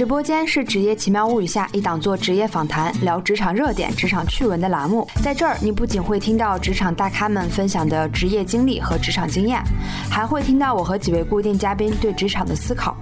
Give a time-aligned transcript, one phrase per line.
[0.00, 5.06] 直播间是《职业奇妙物语》下一档做职业访谈、聊职场热点、职场趣闻的栏目。
[5.22, 9.62] 在这儿，你不仅会听到职场大咖们分享的职业经历和职场经验，
[10.10, 12.96] 还会听到我和几位固定嘉宾对职场的思考。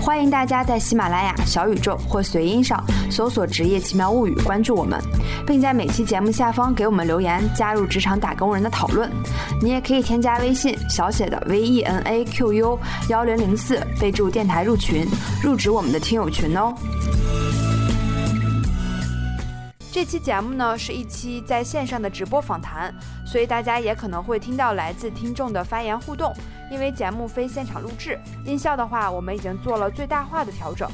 [0.00, 4.98] 欢迎大家在喜马拉雅、小宇宙或随音上搜索“职业奇妙物语”，关注我们，
[5.46, 9.10] 并在每期节目下方给我们留言，加入职场打工人的讨论。
[9.60, 15.06] 你也可以添加微信小写的 V E N A Q U 幺零零四，备注电台入群，
[15.42, 16.74] 入职我们的听友群哦。
[19.90, 22.94] 这期节目呢是一期在线上的直播访谈，
[23.26, 26.32] 所以大家也可能会听到来自听众的发言互动。
[26.70, 30.88] 因为节目非现场录制，音效的话我们已经做了最大化的调整。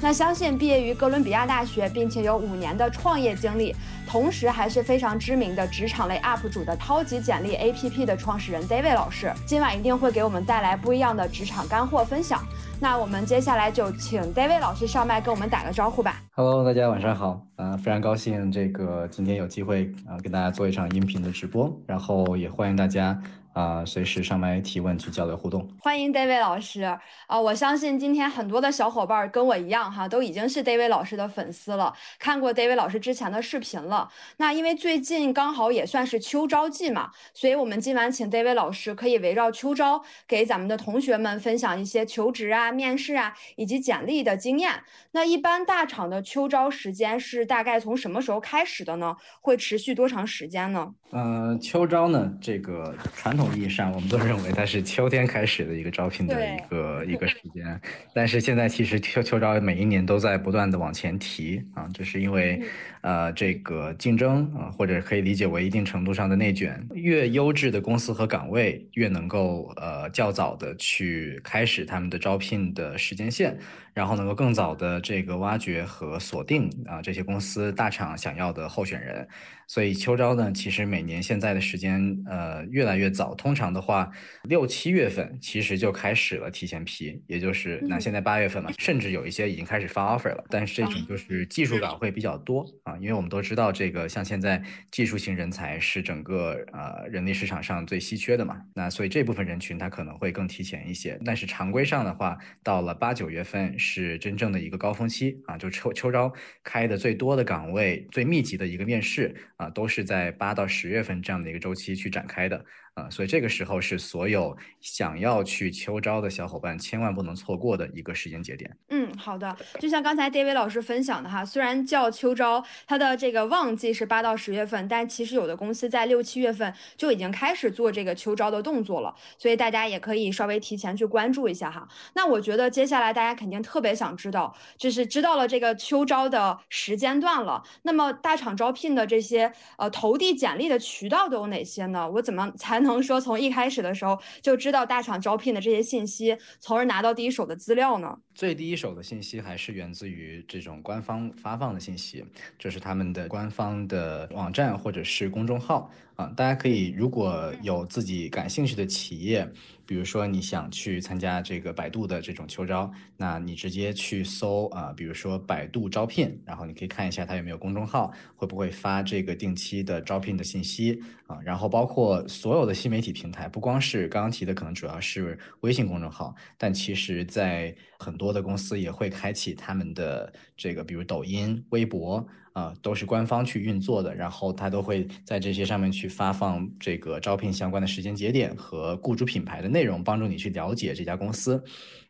[0.00, 3.74] 那相信毕业于哥伦比亚大学，并且有五年的创业经历，
[4.06, 12.44] 同时还是非常知名的职场类 UP 主的超级简历 APP 的创始人 David 老师，今晚一定会给我们带来不一样的职场干货分享。
[12.80, 16.22] 那我们接下来就请 David 老师上麦跟我们打个招呼吧。
[16.30, 23.20] Hello，大家晚上好，啊，非常高兴这个今天有机会啊跟大家做一场音频的直播，然后也欢迎大家。
[23.58, 27.40] 啊，随时上麦提问去交流互动，欢迎 David 老师啊！
[27.40, 34.08] 我相信今天很多的小伙伴跟我一样哈，都已经是 David 老师的粉丝了，看过 David 老师之前的视频了。
[34.36, 44.84] 那因为最近刚好也算是秋招季嘛，所以我们今晚请 David 老师可以围绕秋招，给咱们的同学们分享一些求职啊、面试啊以及简历的经验。
[45.10, 49.16] 那一般大厂的秋招时间是大概从什么时候开始的呢？
[49.40, 50.94] 会持续多长时间呢？
[51.10, 53.48] 呃，秋招呢，这个传统。
[53.56, 57.80] 意义上，我们都认为它是秋天开始的一个招聘的一个 一个时间，
[58.12, 62.62] 但是现在其实秋秋招每一年都在不断的往前提啊，就是因为
[63.00, 73.58] 呃这个竞争啊，或者可以理解为一定程度上的内卷，越优质的公司和岗位越能够呃较早的去开始他们的招聘的时间线。
[73.98, 79.26] 然后能够更早的这个挖掘和锁定啊这些公司大厂想要的候选人，
[79.66, 84.08] 所以秋招呢，其实每年现在的时间呃越来越早，通常的话
[84.44, 103.76] 六七月份其实就开始了提前批，也就是那现在八月份嘛，甚至有一些已经开始发 offer 了，但是这种就是技术岗会比较多啊，因为我们都知道这个像现在技术型人才是整个呃人力市场上最稀缺的嘛，那所以这部分人群他可能会更提前一些，但是常规上的话，到了八九月份。
[103.88, 106.30] 是真正的一个高峰期啊，就秋秋招
[106.62, 112.62] 开的最多的岗位、最密集的一个面试啊，都是在八到十月份这样的一个周期去展开的。
[112.98, 118.76] 啊，所以这个时候是所有想要去秋招的小伙伴千万不能错过的一个时间节点。
[118.88, 119.56] 嗯，好的。
[119.78, 129.14] 就像刚才 David 老师分享的哈，虽然叫秋招，它的这个旺季是八到十月份，但其实有的公司在六七月份就已经开始做这个秋招的动作了。
[129.38, 131.86] 所以大家也可以稍微提前去关注一下哈。
[132.14, 142.10] 那我觉得接下来大家肯定特别想知道，就是知道了这个秋招的时间段了，那么大厂招聘的这些呃投递简历的渠道都有哪些呢？
[142.10, 142.87] 我怎么才能？
[142.92, 148.18] 能说从一开始的时候就知道大厂招聘的这些信息，从而拿到第一手的资料呢？
[148.38, 152.24] 最第一手的信息还是源自于这种官方发放的信息，
[152.56, 156.32] 就是他们的官方的网站或者是公众号啊。
[156.36, 159.50] 大家可以如果有自己感兴趣的企业。
[159.88, 171.38] 比如说你想去参加这个百度的这种秋招，那你直接去搜啊，比如说百度招聘，然后你可以看一下它有没有公众号，会不会发这个定期的招聘的信息啊。
[171.42, 182.26] 然后包括所有的新媒体平台，不光是刚刚提的，可能主要是微信公众号，但其实在很多多的公司也会开启他们的这个，比如抖音、微博。
[182.52, 191.62] 啊，都是官方去运作的，然后他都会在这些上面去发放这个招聘相关的时间节点和雇主品牌的内容，帮助你去了解这家公司。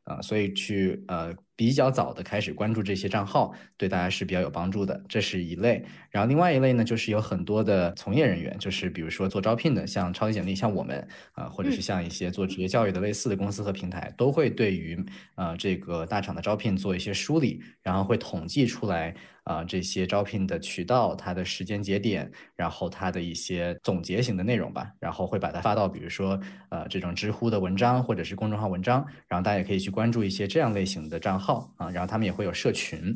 [0.04, 5.84] 啊，所以去呃比较早的开始关注这些账号，对大家是比较有帮助的，这是一类。
[6.10, 14.98] 然后另外一类呢，就是有很多的从业人员，就是比如说做招聘的，像超级简历，像我们啊，或者是像一些做职业教育的类似的公司和平台，都会对于
[15.34, 19.14] 呃这个大厂的招聘做一些梳理，然后会统计出来
[19.48, 26.40] 啊这些招聘的渠道、它的时间节点，然后它的一些总结型的内容吧，然后会把它发到比如说
[26.70, 29.88] 呃这种知乎的文章或者是公众号文章，然后大家也可以去。
[29.98, 33.12] 关注一些这样类型的账号啊，然后他们也会有社群，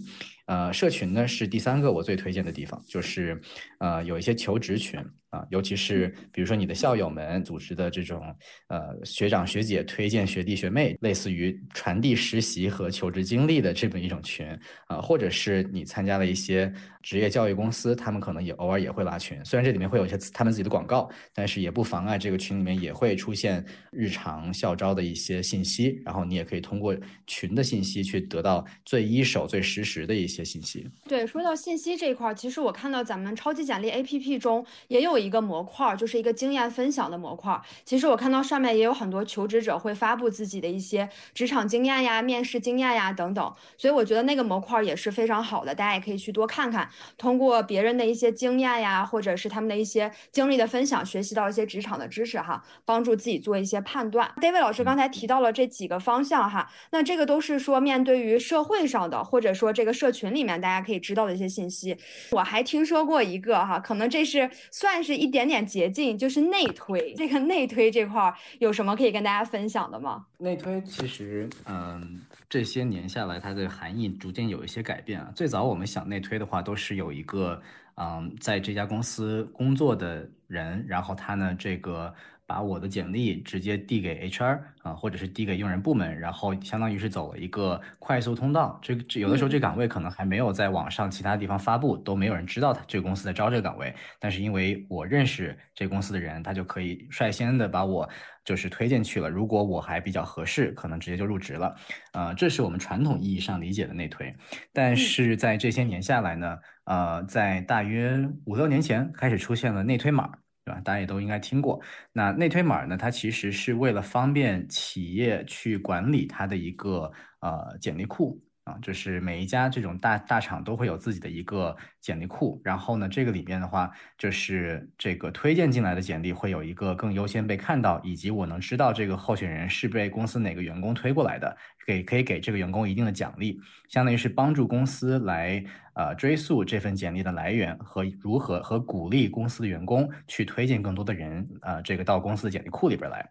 [0.46, 3.40] 呃，社群呢是第三个我最推荐的地方，就是
[3.78, 4.98] 呃有一些求职群。
[5.32, 8.22] 啊，尤其是比如说你的校友们组织的这种，
[8.68, 14.46] 呃，学长学姐推荐学弟学妹，类似于传递实习和求职经历的这么一种群，
[14.88, 16.70] 啊，或者是你参加了一些
[17.02, 26.94] 职业教育公司，他们可能也偶尔也会拉群，虽然这里面会有一些他们自己的广告，但是也不妨碍这个群里面也会出现日常校招的一些信息，然后你也可以通过
[27.26, 30.86] 群的信息去得到最一手、最实时的一些信息。
[31.08, 35.21] 对，说到信息这一块，其实我看到咱们超级简历 APP 中也有。
[35.22, 37.60] 一个模块就是一个经验分享的模块。
[37.84, 54.28] 其实我看到上面也有很多求职者会发布自己的一些职场经验呀、面试经验呀等等，所以我觉得那个模块也是非常好的，大家也可以去多看看，通过别人的一些经验呀，或者是他们的一些经历的分享，学习到一些职场的知识哈，帮助自己做一些判断。
[54.40, 61.96] David 老师刚才提到了这几个方向哈，那这个都是说面对于社会上的，或者说这个社群里面大家可以知道的一些信息。
[62.32, 65.11] 我还听说过一个哈，可能这是算是。
[65.14, 70.26] 一点点捷径就是内推，这个内推这块儿有什么可以跟大家分享的吗？
[70.38, 75.32] 内推其实，嗯，这些年下来，它的含义逐渐有一些改变啊。
[75.34, 77.60] 最早我们想内推的话，都是有一个，
[77.96, 82.14] 嗯，在这家公司工作的人，然后他呢，这个。
[82.52, 88.78] 把我的简历直接递给 HR 啊，或者是递给用人部门，然后相当于是走了一个快速通道。
[88.82, 93.94] 这这有的时候这岗位可能还没有在网上其他地方发布，都没有人知道他这个公司在招这个岗位。
[94.20, 98.06] 但是因为我认识这公司的人，他就可以率先的把我
[98.44, 99.30] 就是推荐去了。
[99.30, 101.74] 如果我还比较合适，可能直接就入职了。
[102.12, 104.30] 呃，这是我们传统意义上理解的内推。
[104.74, 110.30] 但是在这些年下来呢，呃，在大约五六年前开始出现了内推码。
[110.64, 110.80] 对吧？
[110.84, 111.80] 大家也都应该听过。
[112.12, 112.96] 那内推码呢？
[112.96, 117.10] 它其实是为了方便企业去管理它的一个
[117.40, 118.40] 呃简历库。
[118.64, 133.58] 啊，就是每一家这种大大厂都会有自己的一个简历库，然后呢，这个里边的话，就是这个推荐进来的简历会有一个更优先被看到，以及我能知道这个候选人是被公司哪个员工推过来的，给可以给这个员工一定的奖励，
[133.88, 143.28] 相当于是帮助公司来呃追溯这份简历的来源和如何和鼓励公司的员工去推荐更多的人呃这个到公司的简历库里边来。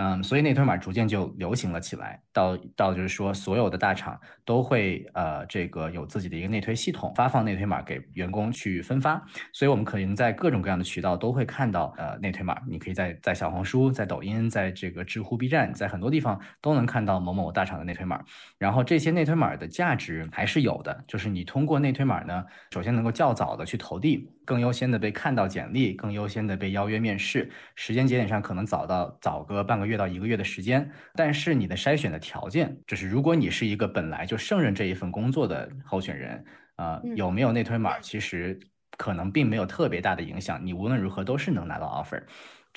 [0.00, 9.20] 嗯，所以内推码逐渐就流行了起来，到到就是说，所有的大厂都会呃，这个有自己的一个内推系统，发放内推码给员工去分发。
[9.52, 18.22] 所以我们可能在各种各样的渠道都会看到呃内推码，你可以在在小红书、在抖音、在这个知乎、B 站，在很多地方都能看到某某大厂的内推码。
[18.56, 24.30] 然后这些内推码的价值还是有的，就是你通过内推码呢，首先能够较早的去投递。
[24.44, 30.88] 更优先的被看到简历，更优先的被邀约面试，时间节点上可能早到早个半个月到一个月的时间。
[31.14, 36.44] 但是你的筛选的条件就是，如果你是一个本来就胜任这一份工作的候选人，
[36.76, 38.58] 啊，有没有内推码，其实
[38.96, 40.64] 可能并没有特别大的影响。
[40.64, 42.22] 你无论如何都是能拿到 offer，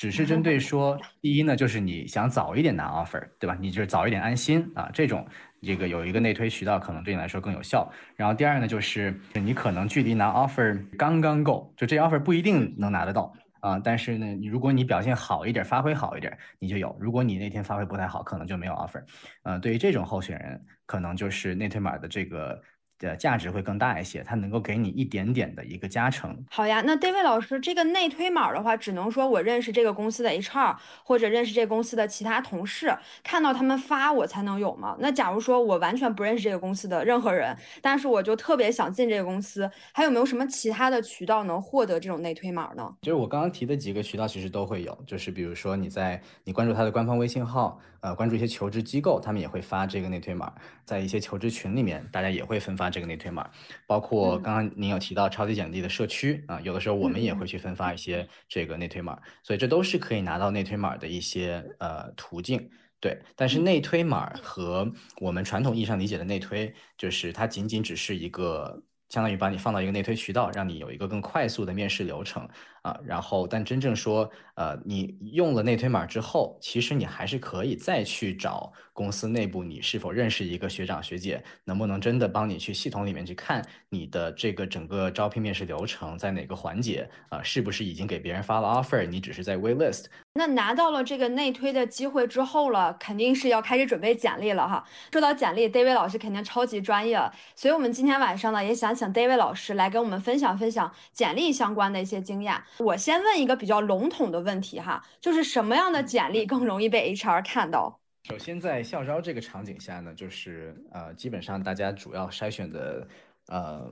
[0.02, 3.56] 只是针对说，第一呢，就是你想早一点拿 offer，对吧？
[3.62, 5.24] 你就是早一点安心啊，这种。
[5.62, 7.88] 这个有一个内推渠道，可能对你来说更有效。
[8.16, 13.78] 然后第二呢，就是你可能距离拿 offer 刚刚够，就这 offer 不一定能拿得到啊。
[13.78, 16.98] 但是呢，你如果你表现好一点，发挥好一点，你就有。
[17.00, 19.04] 如果你那天发挥不太好，可能就没有 offer。
[19.44, 22.60] 呃，对于这种候选人，可能就是内推码的这个。
[23.08, 26.38] 的价值会更大一些，它能够给你一点点的一个加成。
[26.50, 34.96] 好呀，那 David 老师，这个内推码的话，只能说我认识这个公司的 HR 或者认识这公司的其他同事，看到他们发我才能有吗？
[35.00, 42.94] 那假如说我完全不认识这个公司的任何人，但是我就特别想进这个公司，还有没有什么其他的渠道能获得这种内推码呢？
[43.02, 47.80] 就是我刚刚提的几个渠道，其实都会有，就是比如说你在你关注他的官方微信号。
[48.02, 50.52] 呃，关注一些求职机构，他们也会发这个内推码，
[50.84, 53.50] 在一些求职群里面，大家也会分发这个内推码。
[53.88, 62.70] 包括刚刚您有提到超级简历的社区啊，有的时候我们也会去分发一些这个内推码，所以这都是可以拿到内推码的一些呃途径。
[63.00, 68.80] 对，但是内推码和我们传统意义上理解的内推，就是它仅仅只是一个
[69.10, 72.48] 相当于把你放到一个内推渠道，让你有一个更快速的面试流程。
[72.82, 87.42] 啊，然后，但真正说，呃，你用了内推码之后，其实你还是可以再去找公司内部，你是否认识一个学长学姐，能不能真的帮你去系统里面去看你的这个整个招聘面试流程在哪个环节啊？
[87.44, 89.06] 是不是已经给别人发了 offer？
[89.08, 90.06] 你只是在 wait list？
[90.34, 94.84] 那拿到了这个内推的机会之后了，肯定是要开始准备简历了哈。
[95.12, 97.20] 说到简历，David 老师肯定超级专业，
[97.56, 102.56] 所以我们今天晚上呢，也想请 David 老师来跟我们分享分享简历相关的一些经验。
[102.78, 108.00] 我先问一个比较笼统的问题哈，就是什么样的简历更容易被 HR 看到？
[108.24, 113.08] 首先，在校招这个场景下呢，就是呃，基本上大家主要筛选的
[113.48, 113.92] 呃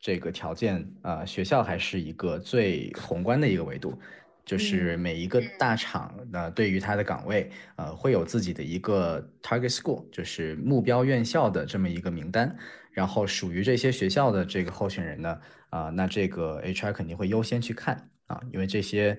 [0.00, 3.98] 这个条件啊，学校还是一个最宏观的一个维度。
[4.44, 12.56] 就是每一个大厂，那对于它的岗位，呃，会有自己的一个 target school，就是目标院校的这么一个名单。
[12.92, 15.40] 然后属于这些学校的这个候选人呢，
[15.70, 19.18] 啊，那这个 HR 肯定会优先去看啊，因为这些。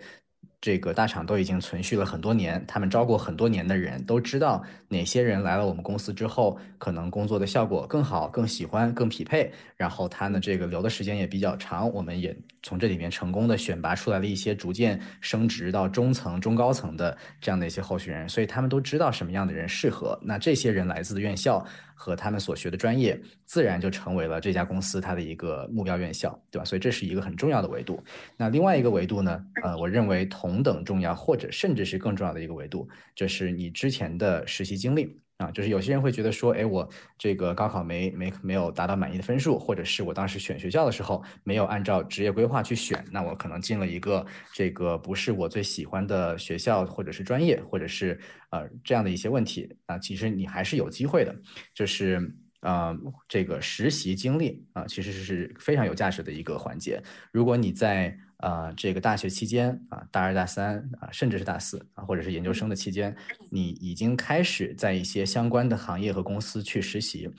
[0.59, 9.51] 这个大厂都已经存续了很多年，他们招过很多年的人，都知道哪些人来了我们公司之后，可能工作的效果更好、更喜欢、更匹配。
[9.75, 20.19] 然后他呢，这个留的时间也比较长，我们也从这里面成功的选拔出来了一些逐渐升职到中层、中高层的这样的一些候选人，所以他们都知道什么样的人适合。
[20.23, 21.65] 那这些人来自的院校。
[21.99, 26.63] 和他们所学的专业，自然就成为了这家公司它的一个目标院校，对吧？
[26.63, 27.99] 所以这是一个很重要的维度。
[28.37, 29.43] 那另外一个维度呢？
[29.63, 35.19] 呃，我认为同同等重要，或者甚至是更重要的一个维度，就是你之前的实习经历。
[35.37, 51.35] 啊，就是有些人会觉得说，哎，我这个高考没没没有达到满意的分数，或者是我当时选学校的时候没有按照职业规划去选，那我可能进了一个这个不是我最喜欢的学校，或者是专业，或者是呃这样的一些问题啊，其实你还是有机会的，
[51.71, 52.19] 就是
[52.61, 56.99] 呃这个实习经历啊，其实是非常有价值的一个环节。
[57.31, 63.15] 如果你在啊，这个大学期间啊，大二、大三啊，甚至是大四啊，或者是研究生的期间，
[63.51, 67.29] 你已经开始在一些相关的行业和公司去实习。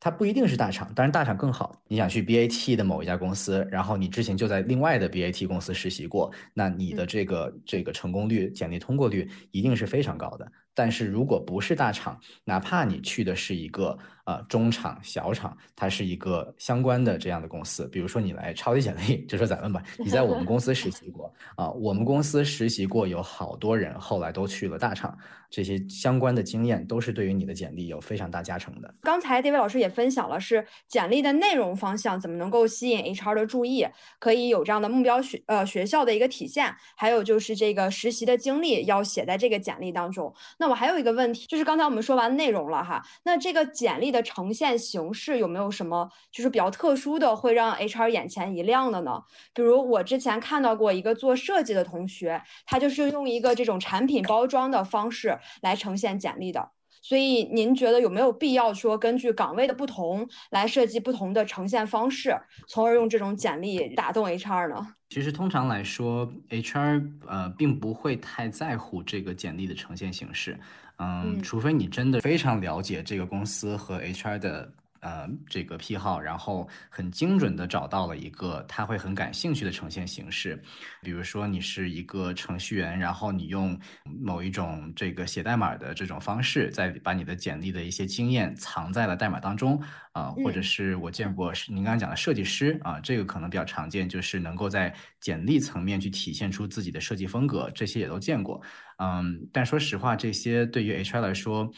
[0.00, 1.82] 它不一定是大厂，当然大厂更好。
[1.88, 10.52] 你想去 BAT 的某一家公司，然后你之前就在另外的 BAT 公司实习过，那你的这个这个成功率、简历通过率一定是非常高的。
[10.72, 13.98] 但是如果不是大厂，哪怕你去的是一个
[14.28, 25.16] 呃中厂、小厂，它是一个相关的这样的公司，比如说你来抄一简历， 就说咱们吧，你在我们公司实习过啊，我们公司实习过，有好多人后来都去了大厂，
[25.48, 28.94] 这些相关的经验都是对于你的简历有非常大加成的。
[29.00, 33.86] 刚才这位老师也分享了，是简历的内容方向怎么能够吸引 HR 的注意，
[34.18, 40.34] 可以有这样的目标学呃学校的一个体现，还有就是这个实习的经历要写在这个简历当中。
[40.58, 49.22] 那我还有一个问题，就是刚才我们说完内容了哈，那这个简历的呈现形式有没有什么就是比较特殊的，会让 HR 眼前一亮的呢？
[49.54, 56.70] 比如我之前看到过一个做设计的同学，他就是用一个这种产品包装的方式来呈现简历的。
[57.00, 64.94] 所以您觉得有没有必要说根据岗位的不同来设计不同的呈现方式，从而用这种简历打动 HR 呢？
[65.08, 70.58] 其实通常来说，HR 呃并不会太在乎这个简历的呈现形式。
[70.98, 80.60] 嗯，除非你真的非常了解这个公司和 HR 的呃这个癖好，然后很精准的找到了一个他会很感兴趣的呈现形式。
[81.02, 89.80] 比如说你是一个程序员，然后你用某一种这个写代码的这种方式，在把你的简历的一些经验藏在了代码当中
[90.12, 98.60] 啊，或者是我见过是您刚刚讲的设计师啊，这个可能比较常见，就是能够在简历层面去体现出自己的设计风格，这些也都见过。
[98.98, 101.70] 嗯，但说实话，这些对于 HR 来说，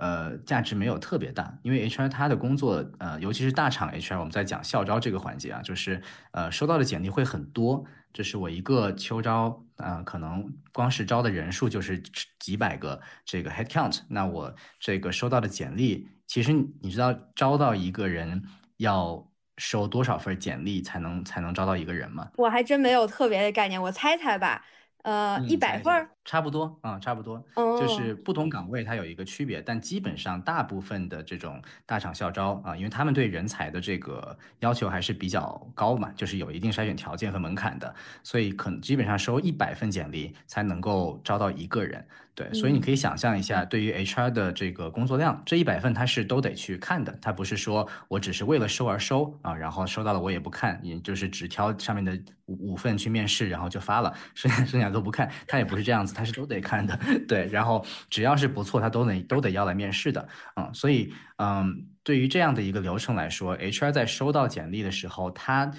[0.00, 6.00] 呃，价值没有特别大，因为 HR 他的工作，呃，尤其是大厂 HR，我们在讲校招这个环节啊，就是
[6.32, 12.02] 呃，收到的简历会很多，就是我一个秋招，啊，可能光是招的人数就是
[12.38, 18.42] 几百个这个 head count，那我这个收到的简历，其实你知道招到一个人
[18.78, 19.28] 要
[19.58, 22.30] 收多少份简历才能才能招到一个人吗？
[22.38, 24.64] 我还真没有特别的概念，我猜猜吧。
[25.02, 42.06] 呃，一百份儿，差不多啊，差不多，就是不同岗位它有一个区别，但基本上大部分的这种大厂校招啊，因为他们对人才的这个要求还是比较高嘛，就是有一定筛选条件和门槛的，所以可能基本上收一百份简历才能够招到一个人。
[42.32, 56.96] 对，所以你可以想象一下，对于 HR 的这个工作量，这一百份他是都得去看的，他不是说我只是为了收而收啊，然后收到了我也不看，也就是只挑上面的五五份去面试，然后就发了，剩下剩下都不看，他也不是这样子，还是都得看的。
[57.26, 60.28] 对，然后只要是不错，他都得都得要来面试的。
[60.56, 65.72] 嗯，所以嗯，对于这样的一个流程来说，HR 在收到简历的时候，他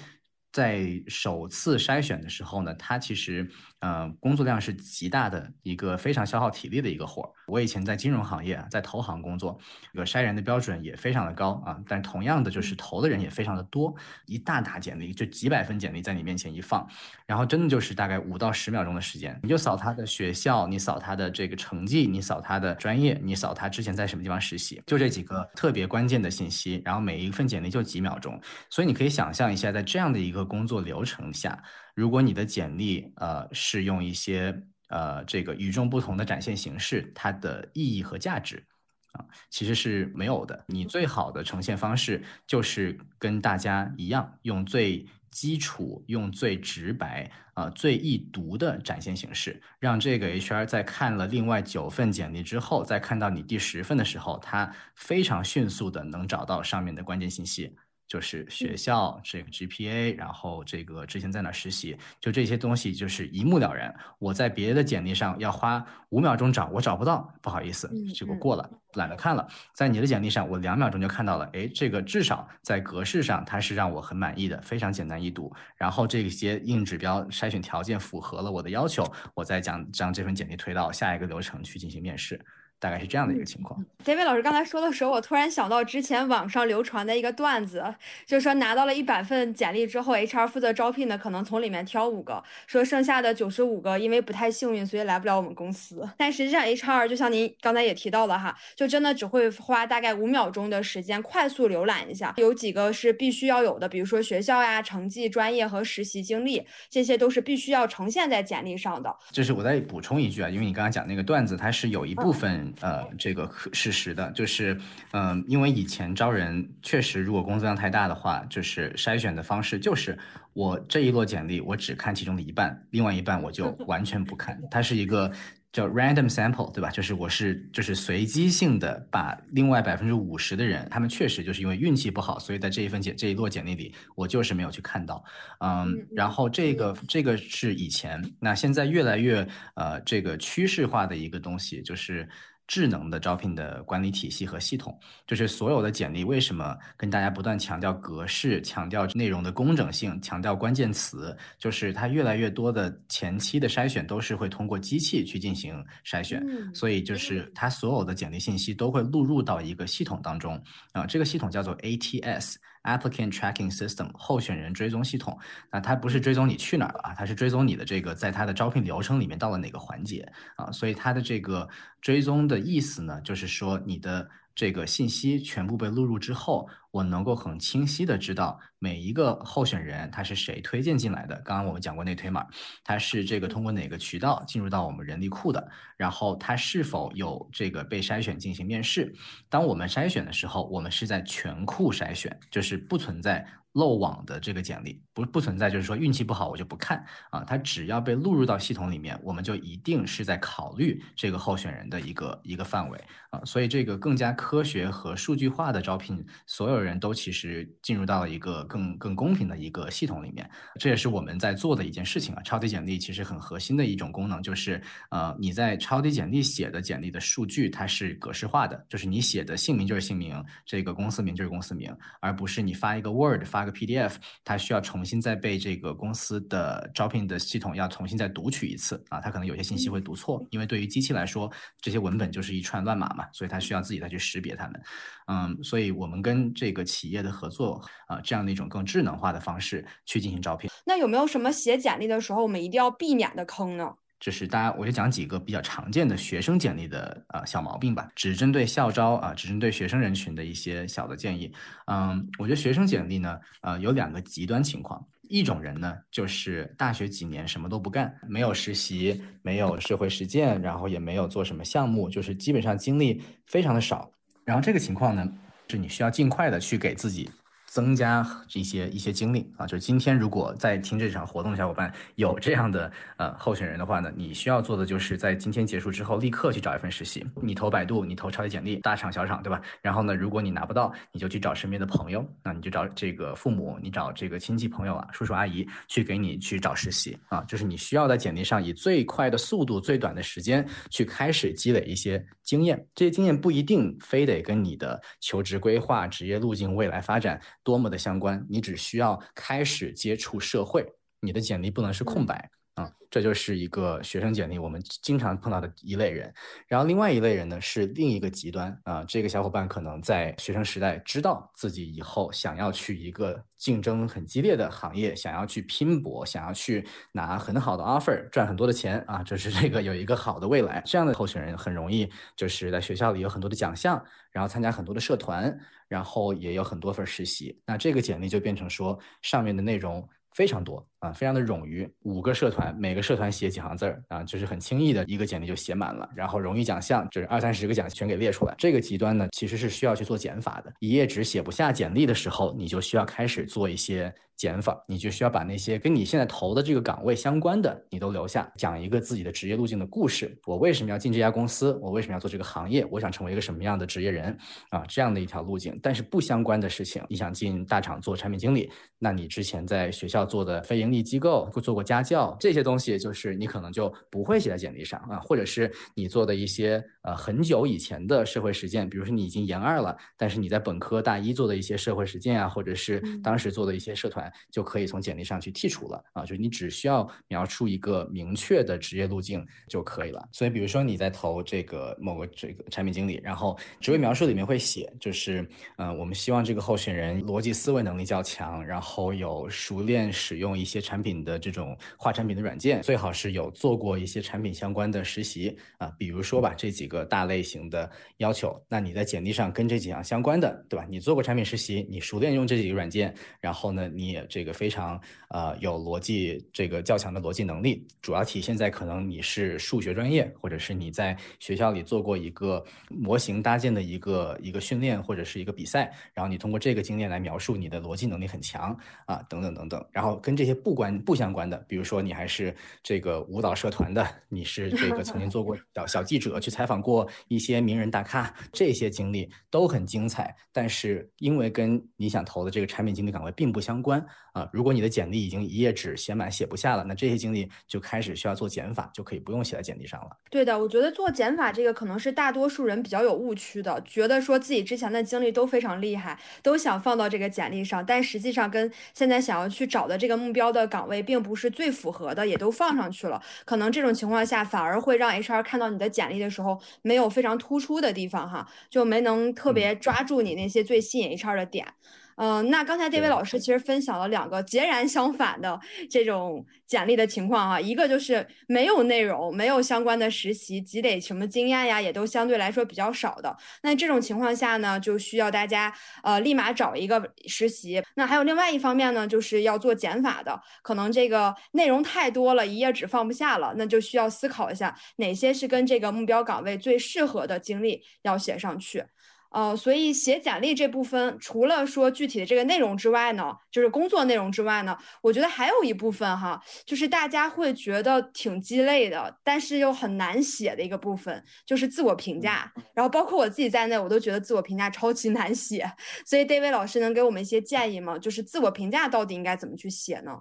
[0.52, 3.48] 在首次筛选的时候呢，他其实。
[3.84, 7.30] 嗯，工作量是极大的一个非常消耗体力的一个活儿。
[7.48, 9.58] 我以前在金融行业啊，在投行工作，
[9.92, 11.76] 这个筛人的标准也非常的高啊。
[11.88, 13.92] 但同样的，就是投的人也非常的多，
[14.26, 16.88] 一大沓简历，就几百份简历在你面前一放，
[17.26, 26.80] 然后真的就是大概五到十秒钟的时间，你就扫他的学校，你扫他的这个成绩，你扫他的专业，你扫他之前在什么地方实习，就这几个特别关键的信息。
[26.84, 31.60] 然后每一份简历就几秒钟，所以你可以想象一下，在这样的一个工作流程下。
[31.94, 38.64] 如果你的简历呃是用一些呃这个与众不同的展现形式，它的意义和价值
[39.12, 40.64] 啊，其实是没有的。
[40.68, 57.76] 你最好的呈现方式就是跟大家一样，用最基础、用最直白、啊最易读的展现形式，让这个 HR 在看了另外九份简历之后，再看到你第十份的时候，他非常迅速的能找到上面的关键信息。
[58.12, 63.94] 就是学校这个 GPA，然后这个之前在哪实习，就这些东西就是一目了然。
[64.18, 69.48] 我在别的简历上要花五秒钟找，我找不到，不好意思，结果过了，懒得看了。
[69.72, 75.50] 在你的简历上，我两秒钟就看到了，哎，这个至少在格式上它是让我很满意的，非常简单易读。
[75.74, 82.38] 然后这些硬指标筛选条件符合了我的要求，我再将将这份简历推到下一个流程去进行面试。
[82.82, 83.82] 大概是这样的一个情况。
[84.04, 87.94] David 老师刚才说的时候，我突然想到之前网上流传的一个段子，
[88.26, 96.08] 就是说拿到了一百份简历之后，HR 负责招聘的可能从里面挑五个，说剩下的九十五个因为不太幸运，所以来不了我们公司。
[96.16, 109.14] 但实际上 HR 就像您刚才也提到了哈，就真的只会花大概五秒钟的时间快速浏览一下，有几个是必须要有的，比如说学校呀、成绩、专业和实习经历，这些都是必须要呈现在简历上的。
[109.30, 112.71] 就是我再补充一句啊，因为你刚刚讲那个段子，它是有一部分。
[112.80, 114.78] 呃，这个事实的，就是，
[115.12, 120.18] 嗯，因为以前招人确实，如果工作量太大的话，就是筛选的方式就是
[120.52, 125.30] 我这一摞简历，我只看其中的一半，另外一半我就 完全不看，它是一个。
[125.72, 126.90] 叫 random sample，对吧？
[126.90, 135.24] 就是我是就是随机性的把另外百分之五十的人，他们确实就是因为运气不好，所以在这一份简这一摞简历里，我就是没有去看到。
[135.60, 142.28] 嗯，然后这个这个是以前，那现在越来越呃这个趋势化的一个东西就是。
[142.66, 156.42] 智能的招聘的管理体系和系统，就是所有的简历为什么跟大家不断强调格式、强调内容的工整性、强调关键词，就是它越来越多的前期的筛选都是会通过机器去进行筛选，
[156.74, 162.56] 所以就是它所有的简历信息都会录入到一个系统当中啊，这个系统叫做 ATS。
[162.84, 165.38] Applicant Tracking System 候选人追踪系统，
[165.70, 171.68] 那它不是追踪你去哪儿了啊，它是追踪你的这个在它的招聘流程里面到了哪个环节啊，所以它的这个
[172.00, 174.28] 追踪的意思呢，就是说你的。
[174.54, 181.34] 这个信息全部被录入之后，我能够很清晰的知道每一个候选人他是谁推荐进来的。
[181.44, 182.46] 刚刚我们讲过内推嘛，
[182.84, 189.12] 他是这个通过哪个渠道进入到我们人力库的，然后他是否有这个被筛选进行面试。
[189.48, 193.44] 当我们筛选的时候，我们是在全库筛选，就是不存在。
[193.72, 212.42] 漏网的这个简历不不存在，就是说运气不好我就不看啊，它只要被录入到系统里面，我们就一定是在考虑这个候选人的一个一个范围啊，所以这个更加科学和数据化的招聘，所有人都其实进入到了一个更更公平的一个系统里面，这也是我们在做的一件事情啊。
[212.42, 223.61] 超级简历其实很核心的一种功能就是，呃，你在超级简历写的简历的数据它是格式化的，就是你写的姓名就是姓名，这个公司名就是公司名，而不是你发一个 Word 发。
[223.62, 234.82] 发个 PDF，它需要重新再被这个公司的招聘的系统要重新再读取一次啊，它可能有些信息会读错，因为对于机器来说，这些文本就是一串乱码嘛，所以它需要自己再去识别它们。
[235.28, 240.68] 嗯，所以我们跟这个企业的合作啊，这样的一种更智能化的方式去进行招聘。
[240.84, 243.94] 那有没有什么写简历的时候我们一定要避免的坑呢？
[244.22, 251.52] 就是大家，我就讲几个比较常见的学生简历的呃小毛病吧，只针对校招啊，只针对学生人群的一些小的建议。
[251.86, 264.08] 嗯，我觉得学生简历呢，呃，有两个极端情况，一种人呢，就是大学几年什么都不干，没有实习，没有社会实践，然后也没有做什么项目，就是基本上经历非常的少。
[264.44, 265.28] 然后这个情况呢，
[265.68, 267.28] 是你需要尽快的去给自己。
[267.72, 277.26] 增加一些一些经历啊，就是今天如果在听这场活动的小伙伴有这样的呃候选人的话呢，你需要做的就是在今天结束之后立刻去找一份实习。
[277.40, 279.58] 你投百度，你投超级简历，大厂小厂对吧？
[279.80, 287.40] 然后呢，如果你拿不到，你就去找身边的朋友，那你就找这个父母，你找这个亲戚朋友啊，叔叔阿姨去给你去找实习啊。
[287.44, 292.86] 就是你需要在简历上以最快的速度、最短的时间去开始积累一些经验。
[292.94, 297.40] 这些经验不一定非得跟你的求职规划、职业路径、未来发展。
[297.62, 300.86] 多么的相关，你只需要开始接触社会，
[301.20, 306.32] 你的简历不能是空白啊，这就是一个学生简历我们经常碰到的一类人。
[306.66, 320.82] 然后另外一类人呢是另一个极端啊，这个小伙伴可能在学生时代知道自己以后想要去一个竞争很激烈的行业，想要去拼搏，想要去拿很好的 offer，赚很多的钱啊，就是这个有一个好的未来。
[320.86, 325.58] 这样的候选人很容易就是在学校里有很多的奖项，然后参加很多的社团。
[325.88, 338.54] 然后也有很多份实习，那这个简历就变成说上面的内容非常多啊，非常的冗余，五个社团，每个社团写几行字儿啊，就是很轻易的一个简历就写满了，然后荣誉奖项就是二三十个奖全给列出来。
[338.56, 340.72] 这个极端呢，其实是需要去做减法的。
[340.78, 344.14] 一页纸写不下简历的时候，你就需要开始做一些。
[344.34, 350.36] 减法，你就需要把那些跟你现在投的这个岗位相关的，你都留下，讲一个自己的职业路径的故事。
[350.46, 351.78] 我为什么要进这家公司？
[351.80, 352.84] 我为什么要做这个行业？
[352.90, 354.36] 我想成为一个什么样的职业人
[354.70, 354.82] 啊？
[354.88, 355.78] 这样的一条路径。
[355.80, 374.22] 但是不相关的事情，你想进大厂做产品经理，那你之前在学校做的非盈你机构做过家教，这些东西就是你可能就不会写在简历上啊，或者是你做的一些呃很久以前的社会实践，比如说你已经研二了，但是你在本科大一做的一些社会实践啊，或者是当时做的一些社团。
[374.50, 380.28] 就可以从简历上去剔除了啊，就是你只需要描述一个明确的职业路径就可以了。
[380.32, 395.92] 所以，比如说你在投这个某个这个产品经理，然后职位描述里面会写，就是呃，我们希望这个候选人逻辑思维能力较强，然后有熟练使用一些产品的这种画产品的软件，最好是有做过一些产品相关的实习啊。
[395.98, 400.86] 比如说吧，这几个大类型的要求，那你在简历上跟这几样相关的，对吧？
[400.90, 405.00] 你做过产品实习，你熟练用这几个软件，然后呢，你也这个非常
[405.30, 418.76] 呃有逻辑这个较强的逻辑能力，主要体现在可能你是数学专业，或者是你在学校里做过一个模型搭建的一个一个训练或者是一个比赛，然后你通过这个经验来描述你的逻辑能力很强
[419.06, 434.04] 啊等等等等，然后跟这些不关不相关的，比如说你还是这个舞蹈社团的，你是这个曾经做过小小记者去采访过一些名人大咖，这些经历都很精彩，但是因为跟你想投的这个产品经理岗位并不相关。
[434.32, 440.08] 啊，如果你的简历已经一页纸写满写不下了，那这些经历就开始需要做减法，就可以不用写在简历上了。
[440.30, 453.22] 对的，我觉得做减法这个可能是大多数人比较有误区的，觉得说自己之前的经历都非常厉害，都想放到这个简历上，但实际上跟现在想要去找的这个目标的岗位并不是最符合的，也都放上去了。
[453.44, 461.66] 可能这种情况下反而会让 HR 看到你的简历的时候没有非常突出的地方，哈，就没能特别抓住你那些最吸引 HR 的点。
[461.66, 465.58] 嗯，那刚才这位老师其实分享了两个截然相反的
[465.90, 473.36] 这种简历的情况啊，一个就是没有内容，没有相关的实习积累什么经验呀，也都相对来说比较少的。
[473.62, 475.72] 那这种情况下呢，就需要大家
[476.02, 477.82] 呃立马找一个实习。
[477.96, 488.84] 那还有另外一方面呢，就是要做减法的，可能这个内容太多了，一页纸放不下了，那就需要思考一下哪些是跟这个目标岗位最适合的经历要写上去。
[489.32, 502.52] 呃，所以写简历这部分，除了说具体的这个内容之外呢，就是工作内容之外呢，我觉得还有一部分哈，就是大家会觉得挺鸡肋的，但是又很难写的一个部分，就是自我评价。
[502.74, 505.72] 然后包括我自己在内，我都觉得自我评价超级难写。
[506.04, 507.98] 所以 David 老师能给我们一些建议吗？
[507.98, 510.20] 就是自我评价到底应该怎么去写呢？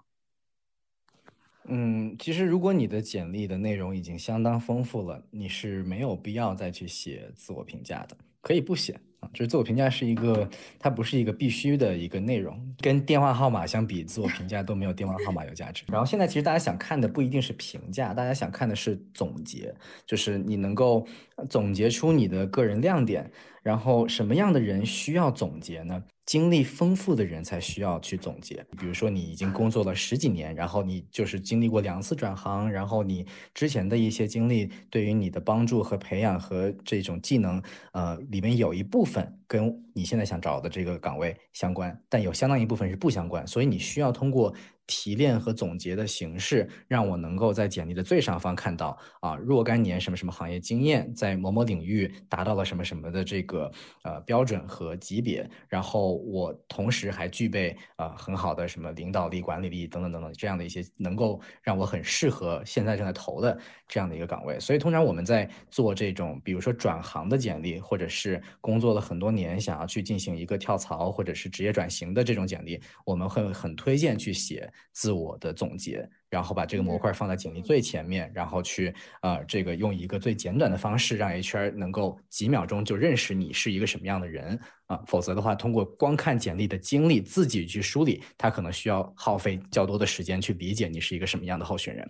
[1.66, 8.18] 嗯，其实如果你的简历的内容已经相当丰富了，你是没有必要再去写自我评价的。
[8.42, 10.50] 可以不写啊，就是自我评价是一个，
[10.80, 15.84] 它不是一个必须的一个内容，跟电话号码相比，自我评价都没有电话号码有价值。
[15.92, 19.74] 然后现在其实大家想看的不一定是评价，大家想看的是总结，
[20.06, 21.06] 就是你能够
[21.50, 23.32] 总结出你的个人亮点。
[23.64, 26.04] 然后什么样的人需要总结呢？
[26.32, 28.66] 经历丰富的人才需要去总结。
[28.80, 44.56] 比如说你已经工作了十几年，然后你就是经历过两次转行，然后你之前的一些经历对于你的帮助和培养和这种技能，呃，里面有一部分跟你现在想找的这个岗位相关，但有相当一部分是不相关，所以你需要通过。
[44.92, 53.72] 提炼和总结的形式，让我能够在简历的最上方看到啊，若干年什么什么行业经验，在某某领域达到了什么什么的这个
[54.04, 64.60] 呃标准和级别，然后我同时还具备啊很好的什么领导力、管理力等等等等这样的一些能够让我很适合现在正在投的这样的一个岗位。
[64.60, 74.70] 所以通常我们在做这种，比如说转行的简历，或者是工作了很多年想要去进行一个跳槽或者是职业转型的这种简历，我们会很推荐去写。
[74.92, 85.02] 自我的总结，然后把这个模块放在简历最前面，然后去呃，这个用一个最简短的方式，让 HR 能够几秒钟就认识你是一个什么样的人啊。
[85.08, 92.10] 否则的话，通过光看简历的经历自己去梳理，他可能需要耗费较多的时间去理解你是一个什么样的候选人。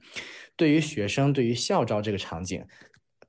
[0.55, 2.65] 对于学生，对于校招这个场景，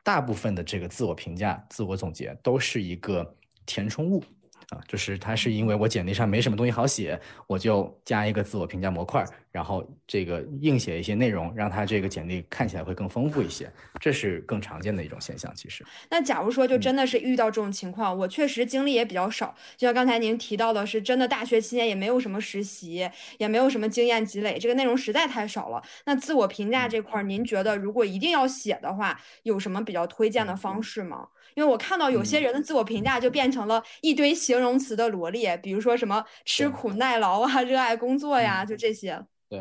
[0.02, 4.22] 大部分的这个自我评价、自我总结都是一个填充物。
[4.72, 15.54] 啊，就是它是因为我简历上没什么东西好写，我就加一个自我评价模块，然后这个硬写一些内容，让他这个简历看起来会更丰富一些，这是更常见的一种现象。
[15.54, 23.06] 其实，那假如说就真的是遇到这种情况，我确实经历也比较少，就像刚才您提到的，是真的大学期间也没有什么实习，
[23.36, 25.82] 也没有什么经验积累，这个内容实在太少了。
[26.06, 31.28] 那自我评价这块，您觉得如果一定要写的话，有什么比较推荐的方式吗？
[31.54, 39.20] 因为我看到有些人的自我评价就变成了一堆形容词的罗列，比如说什么吃苦耐劳啊，热爱工作呀，就这些。
[39.48, 39.60] 对，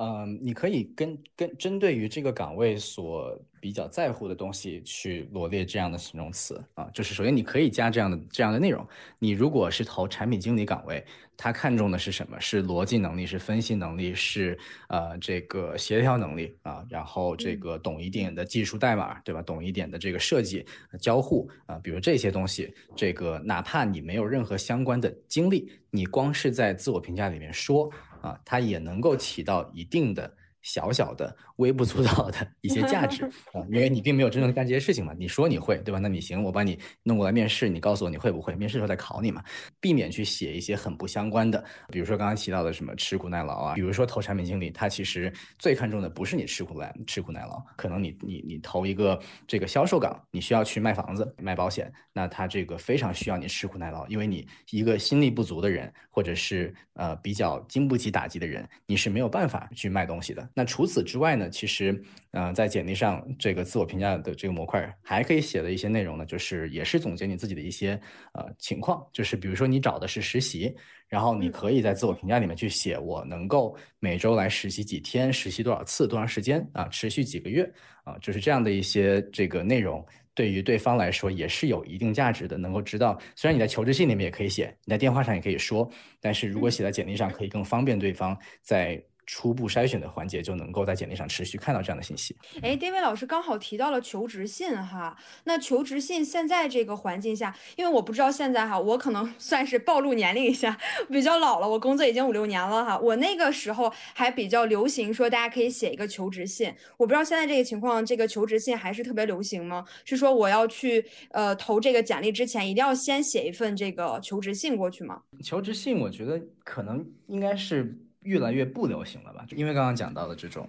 [0.00, 8.86] 嗯，你可以跟跟针对于这个岗位所比较在乎的东西去罗列这样的形容词啊，就是首先你可以加这样的这样的内容。
[9.18, 11.04] 你如果是投产品经理岗位，
[11.36, 12.40] 他看重的是什么？
[12.40, 14.58] 是逻辑能力，是分析能力，是
[14.88, 19.42] 呃这个协调能力啊，然后这个懂一点的技术代码，对吧？
[19.42, 20.64] 懂一点的这个设计
[20.98, 27.90] 交互啊，比如这些东西，这个哪怕你没有任何相关的经历，你光是在自我评价里面说。
[28.20, 30.32] 啊，它也能够起到一定的。
[30.62, 35.14] 小小的、微不足道的一些价值 啊，因为你并没有真正干这些事情嘛。
[35.18, 35.98] 你说你会，对吧？
[35.98, 38.54] 那你行，我把你弄过来面试，你告诉我你会不会？
[38.54, 39.42] 面试时候再考你嘛，
[39.80, 60.49] 避免去写一些很不相关的，比如说刚刚提到的什么吃苦耐劳啊，比如说投产品经理，他其实最看重的不是你吃苦耐吃苦耐劳，可能你你你投一个这个销售岗，你需要去卖房子、卖保险，那他这个非常需要你吃苦耐劳，因为你一个心力不足的人，或者是呃比较经不起打击的人，你是没有办法去卖东西的。
[60.54, 68.00] 那除此之外呢，其实，呃，在简历上这个自我评价的这个模块还可以写的一些内容呢，就是也是总结你自己的一些
[68.32, 70.74] 呃情况，就是比如说你找的是实习，
[71.08, 77.70] 然后你可以在自我评价里面去写我能够每周来实习几天，实习多少次，多长时间啊，持续几个月。
[78.02, 89.00] 啊，就是这样的一些这个内容，对于对方来说也是有一定价值的，能够知道，虽然你在求职信里面也可以写，你在电话上也可以说，但是如果写在简历上，可以更方便对方在。
[89.32, 92.34] 初步筛选的环节就能够在简历上持续看到这样的信息。
[92.62, 100.76] 哎，David 老师刚好提到了求职信哈，那求职信现在这个环境下，因为我不知道现在哈，我可能 算是暴露年龄一下，
[101.08, 109.84] 比较老了，我工作已经五六年了哈，我那个时候还比较流行说大家可以写一个求职信，我不知道现在这个情况，这个求职信还是特别流行吗？
[110.04, 115.22] 是说我要去呃投这个简历之前，一定要先写一份这个求职信过去吗？
[115.44, 117.96] 求职信我觉得可能应该是。
[118.22, 119.44] 越来越不流行了吧？
[119.48, 120.68] 就因为刚刚讲到的这种，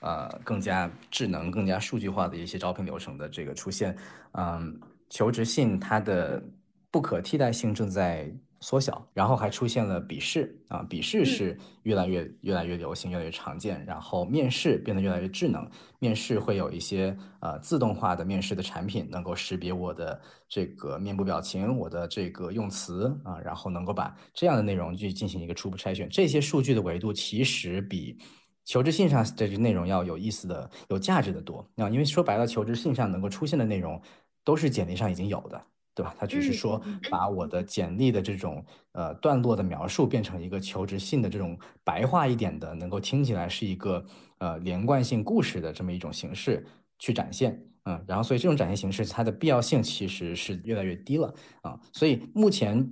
[0.00, 3.96] 呃，更加智能、更加数据化的一些招聘流程的这个出现，
[4.32, 6.42] 嗯，求职信它的
[6.90, 8.32] 不可替代性正在。
[8.64, 13.84] 缩小，然后还出现了笔试啊，笔试是越来越越来越流行，越来越常见。
[13.84, 26.08] 然后面试变得越来越智能，面试会有一些呃自动化的面试的产品，能够识别我的这个面部表情，我的这个用词啊，然后能够把这样的内容去进行一个初步筛选。
[26.08, 28.18] 这些数据的维度其实比
[28.64, 34.00] 求职信上的这内容要有意思的、有价值的多啊，因为说白了，求职信上能够出现的内容
[34.42, 35.62] 都是简历上已经有的。
[35.94, 36.12] 对吧？
[36.18, 44.04] 他只是说把我的简历的这种呃段落的描述变成一个求职信的这种白话一点的，能够听起来是一个
[44.38, 46.66] 呃连贯性故事的这么一种形式
[46.98, 52.90] 去展现，嗯，然后所以这种展现形式它的必要性其实是越来越低了啊，所以目前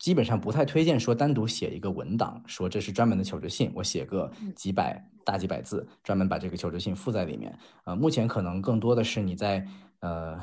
[0.00, 9.64] 基本上不太推荐说单独写一个文档，说这是专门的求职信，我写个几百大几百字，专门把这个求职信附在里面，呃，目前可能更多的是你在
[10.00, 10.40] 呃。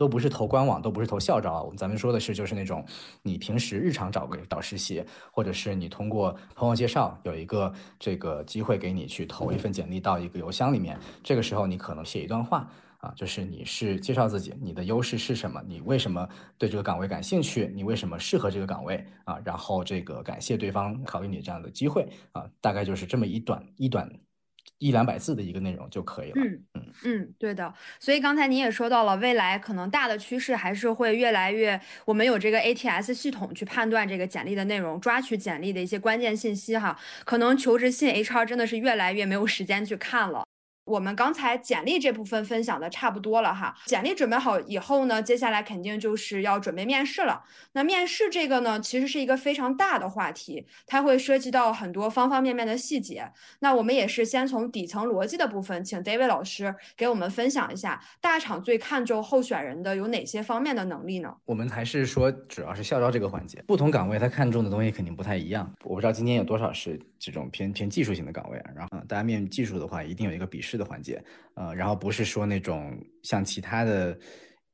[0.00, 1.70] 都不是投官网，都不是投校招。
[1.76, 2.82] 咱们说的是，就是那种
[3.22, 10.98] 你平时日常找个找实习，或者是你通过朋友介绍有一个这个机会给你去投一份简历到一个邮箱里面。
[11.22, 19.38] 这个时候你可能写一段话啊，就是你是介绍自己，你的优势是什么，你为什么对这个岗位感兴趣，你为什么适合这个岗位啊？
[19.44, 24.10] 然后这个感谢对方考虑你这样的机会啊，大概就是这么一短一短。
[24.80, 26.34] 一两百字的一个内容就可以了。
[26.42, 27.72] 嗯嗯嗯，对的。
[28.00, 36.98] 所以刚才你也说到了，未来可能大的趋势还是会越来越，我们有这个 ATS 系统去判断这个简历的内容，抓取简历的一些关键信息哈。
[37.24, 40.42] 可能求职信 HR 真的是越来越没有时间去看了。
[40.90, 47.44] 我们刚才简历这部分分享的差不多了哈，简历准备好以后呢，接下来肯定就是要准备面试了。
[47.74, 53.30] 那面试这个呢，其实是一个非常大的话题，它会涉及到很多方方面面的细节。
[53.60, 61.32] 那我们也是先从底层逻辑的部分，请 David 老师给我们分享一下，大厂最看重候选人的有哪些方面的能力呢？
[61.44, 65.72] 我们还是说，主要是校招这个环节，不同岗位他看重的东西肯定不太一样。
[65.84, 70.79] 我不知道今天有多少是这种偏偏技术型的岗位，然后大家面技术的话，一定有一个笔试。
[70.80, 71.22] 的环节，
[71.54, 74.18] 呃，然后不是说那种像其他的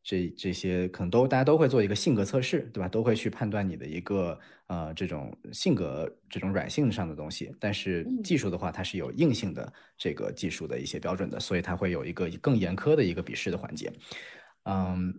[0.02, 2.88] 这这些可能都大家都会做一个性格测试，对吧？
[2.88, 4.38] 都会去判断你的一个
[4.68, 7.52] 呃这种性格这种软性上的东西。
[7.58, 13.92] 但是技术的话，它是有硬性的这个技术的一些标准的，所以它会有一个更严苛的一个笔试的环节。
[14.64, 15.12] 嗯。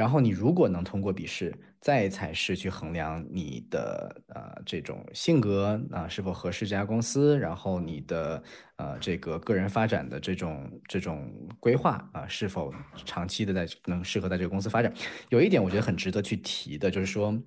[0.00, 8.42] 然后你如果能通过笔试，再才是去衡量你的呃这种性格啊是否合适这家公司，然后你的
[8.76, 12.72] 呃这个个人发展的这种这种规划啊是否
[13.04, 14.90] 长期的在能适合在这个公司发展。
[15.28, 17.38] 有一点我觉得很值得去提的，就是说，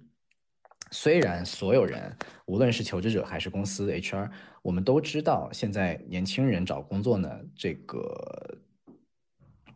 [0.92, 4.30] 虽然所有人无论是求职者还是公司 HR，
[4.62, 8.60] 我们都知道现在年轻人找工作呢这个。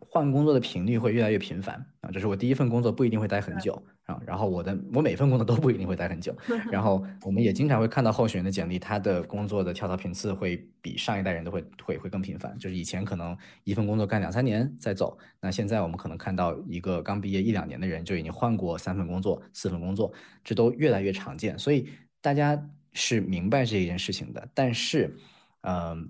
[0.10, 6.36] 换工作的频率会越来越频繁啊，这是我第一份工作不一定会待很久啊，然后我的我每份工作都不一定会待很久，
[6.72, 20.12] 然后我们也经常会看到候选人的简历，他的工作的跳槽频次会比上一代人都会会会更频繁，就是以前可能一份工作干两三年再走，那现在我们可能看到一个刚毕业一两年的人就已经换过三份工作、四份工作，
[20.44, 21.90] 这都越来越常见，所以
[22.22, 22.58] 大家
[22.94, 25.16] 是明白这一件事情的，但是，
[25.62, 26.10] 嗯。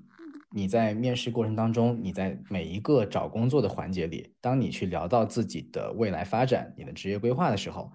[0.50, 7.92] 你在面试过程当中，你在每一个找工作的环节里，当你去聊到自己的未来发展、你的职业规划的时候，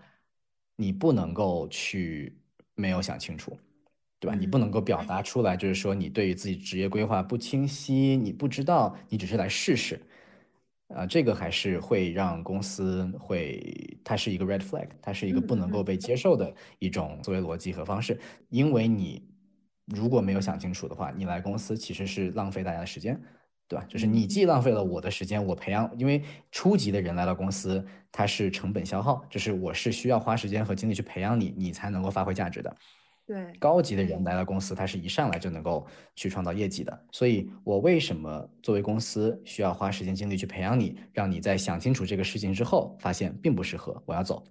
[0.76, 2.38] 你不能够去
[2.74, 3.56] 没有想清楚，
[4.20, 4.36] 对吧？
[4.38, 9.98] 你不能够表达出来，就是说你对于自己职业规划不清晰，你不知道，你只是来试试，
[10.88, 19.31] 啊，这个还是会让公司会，它是一个 red flag，它是一个不能够被接受的一种思维逻辑和方式，因为你。
[19.86, 23.20] 如果没有想清楚的话，你来公司其实是浪费大家的时间，
[23.68, 23.84] 对吧？
[23.88, 32.76] 就是你既浪费了我的时间，我培养，因为初级的人来到公司，他是成本消耗，就是我是需要花时间和精力去培养你，你才能够发挥价值的。
[33.24, 37.06] 对，高级的人来到公司，他是一上来就能够去创造业绩的。
[37.12, 44.44] 所以我为什么作为公司需要花时间精力去培养你，让你在想清楚这个事情之后，发现并不适合，我要走。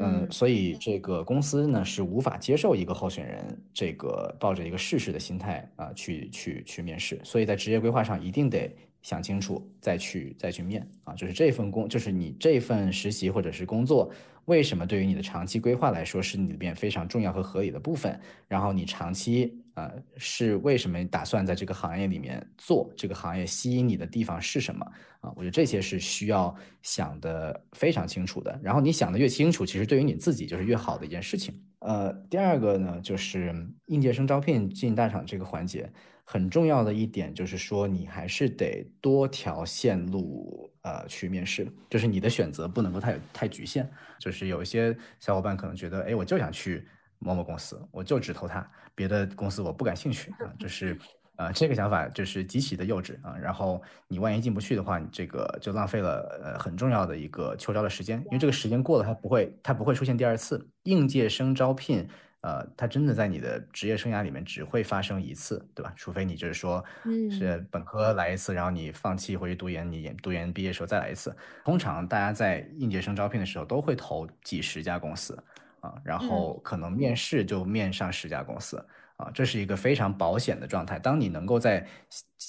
[0.00, 8.68] 嗯，所以这个公司呢是无法接受一个候选人这个抱着一个试试的心态啊去去去面试，所以在职业规划上一定得
[9.02, 14.10] 想清楚再去再去面啊，就是这份工就是你这份实习或者是工作
[14.46, 19.60] 为什么对于你的长期规划来说是你里面非常重要和合理的部分，然后你长期。
[19.76, 22.88] 呃，是为什么打算在这个行业里面做？
[22.96, 24.86] 这个行业吸引你的地方是什么
[25.18, 25.32] 啊？
[25.34, 28.56] 我觉得这些是需要想的非常清楚的。
[28.62, 31.52] 然后你想的越清楚，其实对于你自己就是越好的一件事情。
[31.80, 33.52] 呃，第二个呢，就是
[33.86, 35.92] 应届生招聘进大厂这个环节，
[36.24, 43.88] 很重要的一点就是说，你还是得多条线路呃去面试，就是你的选择不能够太太局限。
[44.18, 46.86] 就是有一些小伙伴可能觉得，哎，我就想去。
[47.20, 50.98] 某某公司，我就只投他，别的公司我不感兴趣啊，就是，
[51.36, 53.34] 呃，这个想法就是极其的幼稚啊。
[53.40, 60.68] 然后你万一进不去的话，你这个就浪费了呃很重要的一个秋招的时间，因为这个时间过了，它不会它不会出现第二次。
[60.82, 62.06] 应届生招聘，
[62.44, 65.90] 呃，它真的在你的职业生涯里面只会发生一次，对吧？
[65.96, 66.84] 除非你就是说，
[67.30, 71.34] 是本科来一次，然后你放弃回去读研，你研读研毕业时候再来一次。
[71.64, 75.42] 通常大家在应届生招聘的时候都会投几十家公司。
[75.80, 78.78] 啊，然后可能面试就面上十家公司
[79.16, 80.98] 啊，这是一个非常保险的状态。
[80.98, 81.86] 当你能够在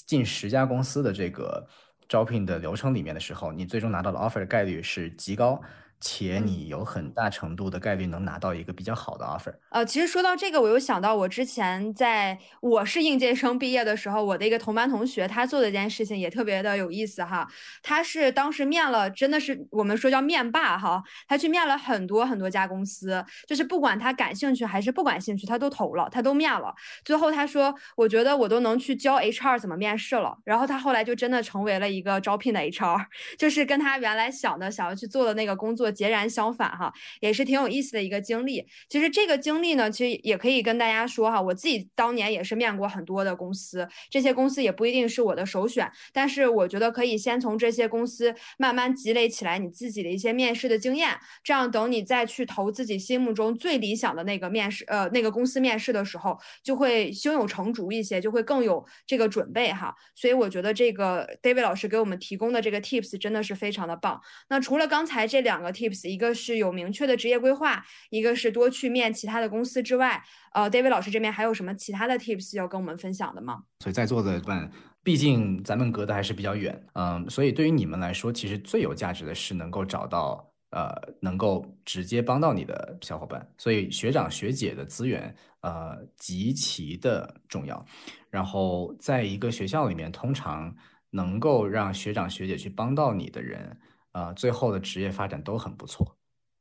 [0.08, 1.67] 近十家公司的这个
[2.08, 5.62] 招聘的流程里面的时候，你最终拿到的 offer 的概率是极高。
[5.99, 9.53] 且你有很大程度的概率能拿到一个比较好的 offer。
[9.69, 17.47] 呃，其实说到这个，我又想到我之前在我是应届生毕业的时候，我的一个同班同学，他做的一件事情也特别的有意思哈。
[17.81, 21.01] 他是当时面了，真的是我们说叫面霸哈。
[21.27, 26.73] 他去面了很多很多家公司，就是不管他感兴趣还是不感兴趣，他都投了，他都面了。
[27.03, 30.38] 最后他说，我觉得我都能去教 HR 怎么面试了。
[30.43, 33.05] 然后他后来就真的成为了一个招聘的 HR，
[33.39, 35.85] 就是跟他原来想的想要去做的那个工作。
[35.91, 38.65] 截然相反哈，也是挺有意思的一个经历。
[38.89, 59.95] 其实这个经历呢，其实也可以跟大家说哈，我自己当年也是面过很多的公司，这些公司也不一定是我的首选，但是我觉得可以先从这些公司慢慢积累起来你自己的一些面试的经验，这样等你再去投自己心目中最理想的那个面试呃那个公司面试的时候，就会胸有成竹一些，就会更有这个准备哈。
[60.15, 64.21] 所以我觉得这个 David 老师给我们提供的这个 tips 真的是非常的棒。
[64.50, 66.07] 那除了刚才这两个 tips。
[66.07, 73.63] 一个是有明确的职业规划，一个是多去面其他的公司之外，呃，David 老师这边还有什么其他的 tips 要跟我们分享的吗？
[73.81, 74.71] 所以在座的们，
[75.03, 87.85] 毕竟咱们隔得还是比较远，嗯，所以对于你们来说，其实最有价值的是能够找到呃能够直接帮到你的小伙伴，所以学长学姐的资源呃极其的重要。
[88.29, 90.75] 然后在一个学校里面，通常
[91.11, 93.77] 能够让学长学姐去帮到你的人。
[94.15, 96.17] 呃，最后的职业发展都很不错，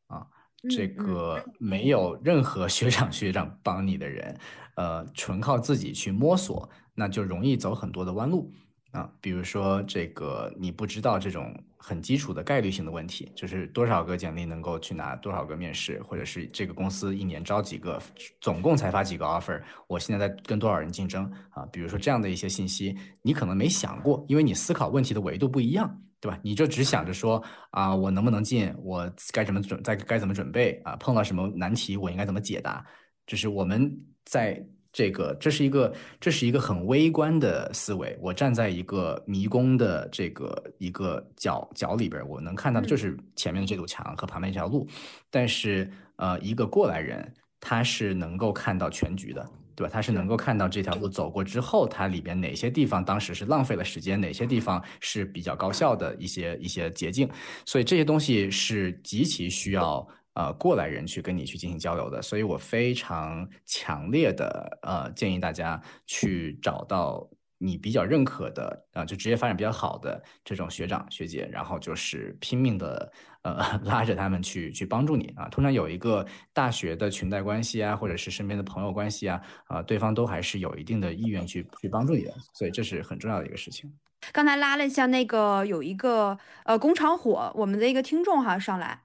[0.09, 0.27] 啊，
[0.69, 4.37] 这个没有任何 学长学长帮你的人，
[4.75, 8.53] 呃，纯靠自己去摸索，那就容易走很多的弯路。
[8.91, 18.01] 啊，比如说这个你不知道这种很基础的概率性的问题，就是多少个简历能够去拿多少个面试，或者是这个公司一年招几个，
[18.41, 21.67] 总共才发几个 offer，我现在在跟多少人竞争啊？
[21.73, 26.41] 比如说这样的一些信息，你可能没想过，因为你思考问题的维度不一样，对吧？
[26.43, 30.97] 你就只想着说啊，我能不能进，我该怎么准，在该怎么准备啊？
[30.97, 32.83] 碰到什么难题，我应该怎么解答？
[33.27, 33.95] 就是我们
[34.25, 34.65] 在。
[34.97, 38.17] 这个这是一个这是一个很微观的思维。
[38.21, 44.87] 我站在一个迷宫的这个一个角角里边，我能看到的就是前面的这堵墙和旁边这条路。
[45.33, 49.45] 但是，呃，一个过来人他是能够看到全局的，
[49.75, 49.91] 对吧？
[49.93, 57.29] 他是能够看到这条路走过之后，它里边哪些地方当时是浪费了时间，哪些地方是比较高效的一些一些捷径。
[57.67, 60.07] 所以这些东西是极其需要。
[60.37, 67.25] 呃，过来人去跟你去进行交流的，所以我非常强烈的呃建议大家去找到
[67.57, 73.13] 你比较认可的啊，就职业发展比较好的这种学长学姐，然后就是拼命的
[73.45, 75.49] 呃 拉着他们去去帮助你啊。
[75.49, 83.93] 通常有一个大学的裙带关系啊，或者是身边的朋友关系啊，啊，对方都还是有一定的意愿去去帮助你的，所以这是很重要的一个事情。
[84.33, 89.03] 刚才拉了一下那个有一个呃工厂火，我们的一个听众哈上来。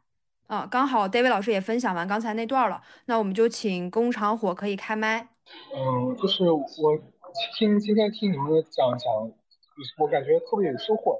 [0.47, 5.29] 啊，刚好 David 老师也分享完刚才那段了，那我们就请工厂火可以开麦。
[5.75, 6.65] 嗯，就是我
[7.55, 9.13] 听今天听你们讲讲，
[9.99, 11.19] 我感觉特别有收获。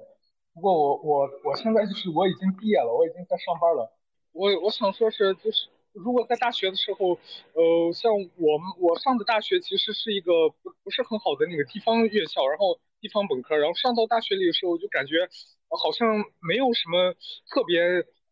[0.59, 3.95] 不过我我我现在就是我已经毕业了，我已经在上班了。
[4.33, 7.17] 我我想说是就是如果在大学的时候，
[7.53, 15.15] 呃，像我们我上的大学其实是一个不不是很好的那个地方院校，然后地方本科，然后上到大学里的时候就感觉
[15.69, 17.13] 好像没有什么
[17.49, 17.79] 特别。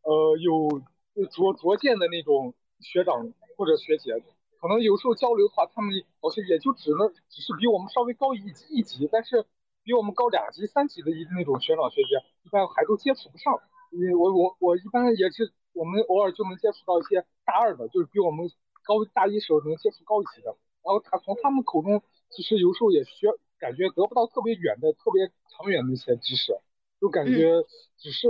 [0.03, 0.81] 呃，有
[1.29, 4.13] 拙拙见的那种学长或者学姐，
[4.61, 9.45] 可能有时候交流的话，他们好像也就只能只是比我们稍微高一级一级，但是
[9.87, 13.55] 比我们高两级三级的一那种学长学姐，一般还都接触不上。
[13.95, 18.51] 因为我我我一般也是，我们偶尔就能接触到一些大二的，就是比我们
[18.83, 20.51] 高大一时候能接触高一级的，
[20.83, 26.51] 然后他从他们口中，其实有时候也学感觉得不到特别远的、特别长远的一些知识，
[26.99, 27.63] 就感觉
[27.97, 28.27] 只是。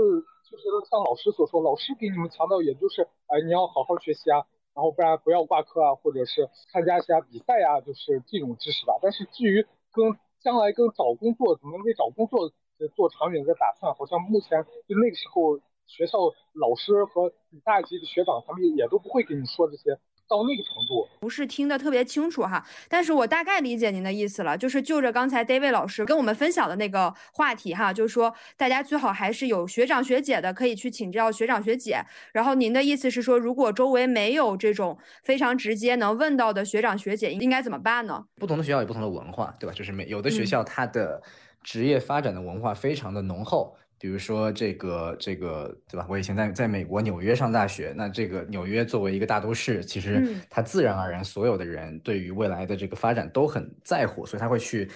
[0.48, 8.94] 就是像老师所说，老师给你们强调，也就是，哎，你要好好学习啊，然后不然不要挂科啊，或者是参加一下比赛呀，就是这种知识吧。
[9.02, 12.52] 但是至于跟将来跟找工作怎么为找工作
[12.96, 16.18] 做长远的打算，好像目前就那个时候学校
[16.54, 17.34] 老师和
[17.64, 20.00] 大级的学长他们也都不会给你说这些。
[20.28, 32.02] 到那个程度，不是听得特别清楚哈，但是我大概理解您的意思了，就是就着刚才 David 老师跟我们分享的那个话题哈，就是说大家最好还是有学长学姐的，可以去请教学长学姐。
[32.34, 38.26] 然后您的意思是说，如果周围没有这种非常直接能问到的学长学姐，应该怎么办呢？
[38.36, 39.74] 不同的学校有不同的文化，对吧？
[39.74, 41.22] 就是每有的学校它的
[41.64, 43.78] 职业发展的文化非常的浓厚。
[44.00, 46.06] 比如说这个这个对吧？
[46.10, 54.90] 我以前在在美国纽约上大学，那这个纽约作为一个大都市，其实它自然而然所有的人对于未来的这个发展都很在乎，所以他会去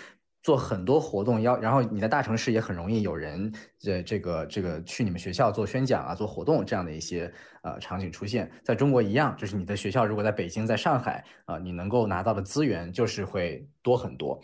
[0.44, 1.42] 做很多活动。
[1.42, 7.32] 要然后你在大城市也很容易有人这这个这个去你们学校做宣讲啊、做活动这样的一些
[7.64, 8.52] 呃场景出现。
[8.64, 14.40] 在中国一样，就是你的学校如果在北京、在上海啊，你能够拿到的资源就是会多很多。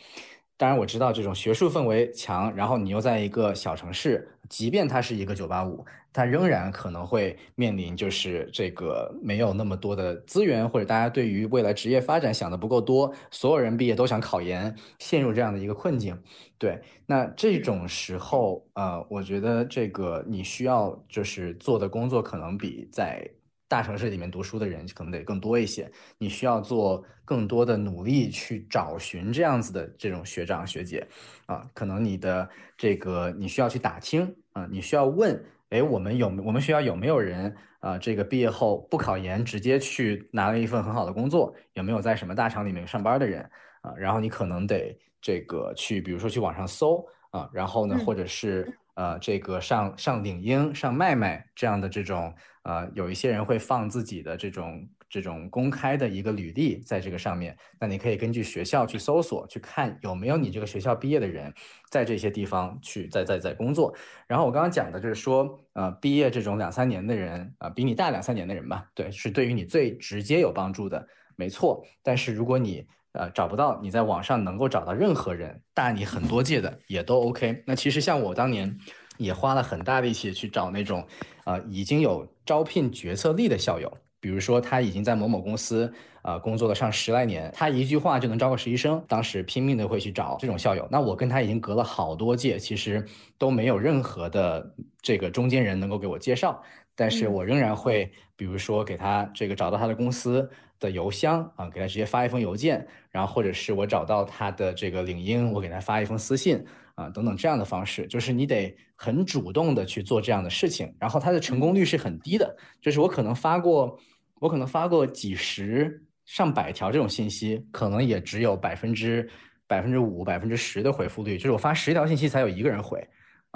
[0.57, 16.19] 当然我知道这种学术氛围强，然后你又在一个小城市，即便它是一个九八五，它仍然可能会面临就是这个没有那么多的资源，或者大家对于未来职业发展想的不够多，所有人毕业都想考研，陷入这样的一个困境。
[16.57, 23.29] 对，那这种时候，呃，我觉得这个你需要就是做的工作可能比在。
[23.67, 31.05] 大城市里面读书的人可能得更多一些，你需要做更多的努力去找寻这样子的这种学长学姐，
[31.45, 43.41] 啊，可能你的这个你需要去打听啊，你需要问，哎，我们有我们学校有没有人啊，这个毕业后不考研直接去拿了一份很好的工作，有没有在什么大厂里面上班的人
[43.81, 43.93] 啊？
[43.97, 48.77] 然后你可能得这个去，比如说去网上搜啊，然后呢，或者是。
[48.97, 52.33] 呃，这个上上领英、上麦麦这样的这种，
[52.63, 61.53] 呃，有一些人会放自己的这种这种公开的一个履历在这个上面，那你可以根据学校去搜索，去看有没有你这个学校毕业的人
[61.91, 63.95] 在这些地方去在在在工作。
[64.27, 71.85] 然后我刚刚讲的就是说，呃，毕业这种两三年的人，啊，比你大两三年的人吧，对，是对于你最直接有帮助的，没错。
[72.01, 72.83] 但是如果你
[73.17, 77.63] 呃，找不到你在网上能够找到任何人大你很多届的也都 OK。
[77.65, 78.77] 那其实像我当年
[79.17, 81.05] 也花了很大力气去找那种，
[81.45, 83.91] 呃，已经有招聘决策力的校友。
[84.19, 85.93] 比如说，他已经在某某公司，
[86.23, 89.01] 呃，工作了上十来年，他一句话就能招个实习生。
[89.07, 90.87] 当时拼命的会去找这种校友。
[90.91, 93.05] 那我跟他已经隔了好多届，其实
[93.37, 96.61] 都没有任何的这个中间人能够给我介绍。
[96.95, 100.49] 但是我仍然会，比如说给他这个找到他的公司
[100.79, 106.63] 的邮箱啊，给他直接发一封邮件，然后或者是我找到他的这个领英，我给他发一封私信
[106.95, 113.99] 啊，等等这样的方式，就是你得很主动的去做这样的事情，然后他的成功率是很低的，就是我可能发过，
[114.39, 119.29] 我可能发过几十上百条这种信息，可能也只有百分之
[119.67, 123.07] 百分之五、百分之十的回复率，就是我发十条信息才有一个人回。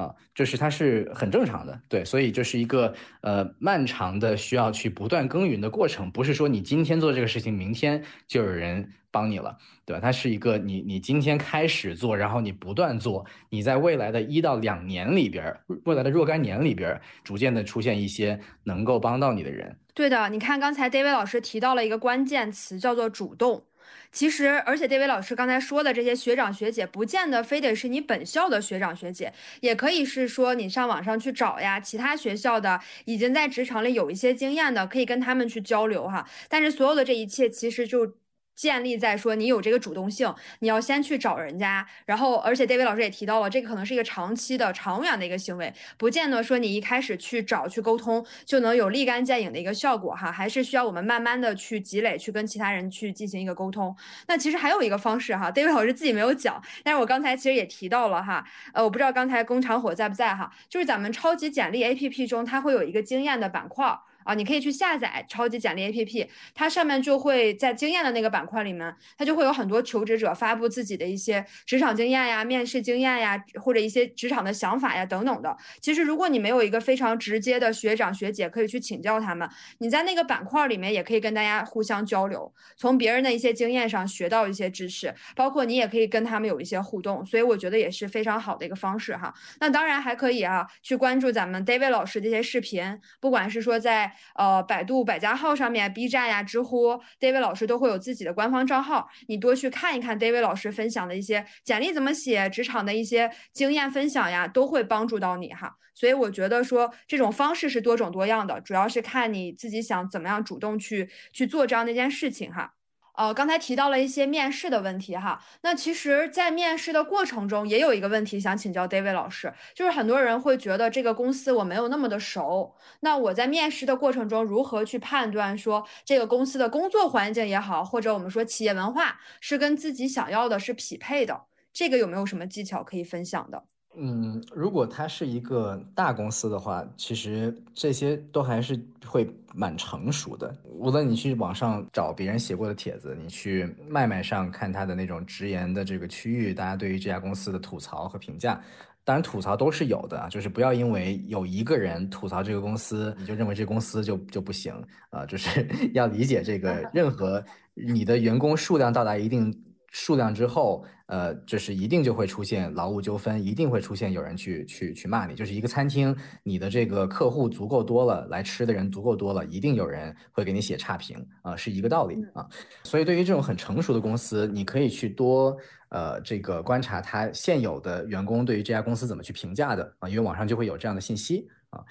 [0.01, 9.99] 啊，就是它是很正常的，对，所以就是一个呃漫长的需要去不断耕耘的过程，不是说你今天做这个事情，明天就有人帮你了，对吧？
[10.01, 19.77] 它是一个你你今天开始做，然后你不断做，你在未来的一到两年里边，未来的若干年里边，逐渐的出现一些能够帮到你的人。
[19.93, 23.63] 对的，你看刚才 David 老师提到了一个关键词，叫做主动。
[24.11, 36.27] 其实，而且这位老师刚才说的这些学长学姐，不见得非得是你本校的学长学姐，也可以是说你上网上去找呀，其他学校的已经在职场里有一些经验的，可以跟他们去交流哈。
[36.49, 38.20] 但是所有的这一切，其实就。
[38.61, 53.95] 建立在说你有这个主动性，你要先去找人家，然后而且 David 老师也提到了，这个可能是一个长期的、长远的一个行为，不见得说你一开始去找去沟通就能有立竿见影的一个效果哈，还是需要我们慢慢的去积累，去跟其他人去进行一个沟通。
[54.27, 63.97] 那其实还有一个方式哈，David 老师自己没有讲，但是我刚才其实也提到了哈，呃，我不知道刚才工厂火在不在哈，就是咱们超级简历 APP 中，它会有一个经验的板块。
[64.23, 75.55] 啊，你可以去下载超级简历 APP，它上面就会在经验的那个板块里面，它就会有很多求职者发布自己的一些职场经验呀、面试经验呀，或者一些职场的想法呀等等的。
[75.79, 79.49] 其实，如果你没有一个非常直接的学长学姐可以去请教他们，
[79.79, 87.25] 你在那个板块里面也可以跟大家互相交流，从别人的一些经验上学到一些知识，包括你也可以跟他们有一些互动。
[87.25, 89.33] 所以我觉得也是非常好的一个方式哈。
[89.59, 105.77] 那当然还可以啊，去关注咱们 David 老师这些视频，不管是说在呃，百度百家号上面，B 站呀、知乎，David 老师都会有自己的官方账号，你多去看一看 David 老师分享的一些简历怎么写、职场的一些经验分享呀，都会帮助到你哈。
[105.93, 112.73] 所以我觉得说这种方式是多种多样的，主要是看你自己想怎么样主动去去做这样的一件事情哈。
[113.21, 133.65] 呃，刚才提到了一些面试的问题哈，那其实，在面试的过程中，也有一个问题想请教 David 老师，就是很多人会觉得这个公司我没有那么的熟，那我在面试的过程中，如何去判断说这个公司的工作环境也好，或者我们说企业文化是跟自己想要的是匹配的，这个有没有什么技巧可以分享的？
[133.97, 140.55] 嗯，如果它是一个大公司的话，其实这些都还是会蛮成熟的。
[140.65, 148.61] 无论你去网上找别人写过的帖子，你去脉脉上看他的那种直言的这个区域，大家对于这家公司的吐槽和评价，
[149.03, 154.73] 当然吐槽都是有的啊，就是不要因为有一个人吐槽这个公司，你就认为这公司就就不行
[155.09, 159.53] 啊，就是 要理解这个，任何你的员工数量到达一定。
[159.91, 165.35] 数量之后，呃，就是一定就会出现劳务纠纷，一定会出现有人去去去骂你。
[165.35, 172.47] 就是一个餐厅，你的这个客户足够多了，来吃的人足够多了，一定有人会给你写差评啊，是一个道理啊。
[172.83, 175.55] 所以对于这种很成熟的公司，你可以去多
[175.89, 181.79] 呃这个观察他现有的员工对于这家公司怎么去评价的啊，因为网上就会有这样的信息啊。
[181.79, 181.85] 呃，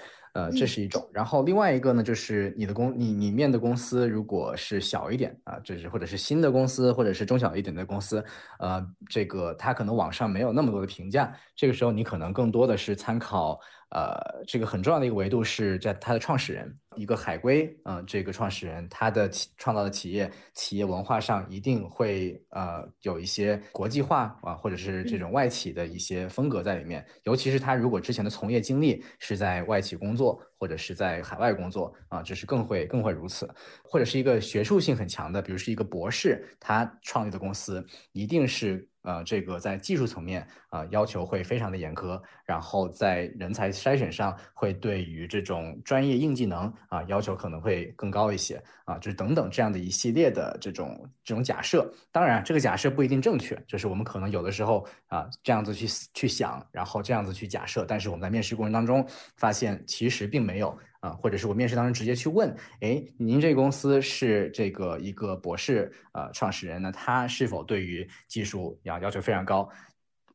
[0.56, 8.24] 这是一种，然后另外一个呢，就是你的公你你面的公司如果是小一点啊，就是或者是新的公司，或者是中小一点的公司，
[8.58, 13.60] 呃，这个它可能网上没有那么多的评价，这个时候你可能更多的是参考。
[13.92, 27.06] 呃，这个很重要的一个维度是在它的创始人，一个海归，嗯，这个创始人他的创造的企业企业文化上一定会呃有一些国际化啊，或者是这种外企的一些风格在里面。
[27.22, 33.48] 尤其是他如果之前的从业经历是在外企工作或者是在海外工作啊，这是更会更会如此。
[33.84, 38.89] 或者是一个学术性很强的，比如是一个博士，他创立的公司一定是。
[39.02, 51.90] 呃，这个在技术层面啊，要求会非常的严苛，然后在人才筛选上，会对于这种专业硬技能啊，要求可能会更高一些啊，就是等等这样的一系列的这种这种假设。
[52.12, 60.78] 当然，这个假设不一定正确，就是我们可能有的时候啊，这样子去去想，然后这样子去假设，但是我们在面试过程当中发现，其实并没有。
[61.00, 69.68] 啊，或者是我面试当中直接去问，哎，您这个公司是这个一个博士呃创始人呢，他是否对于技术要要求非常高？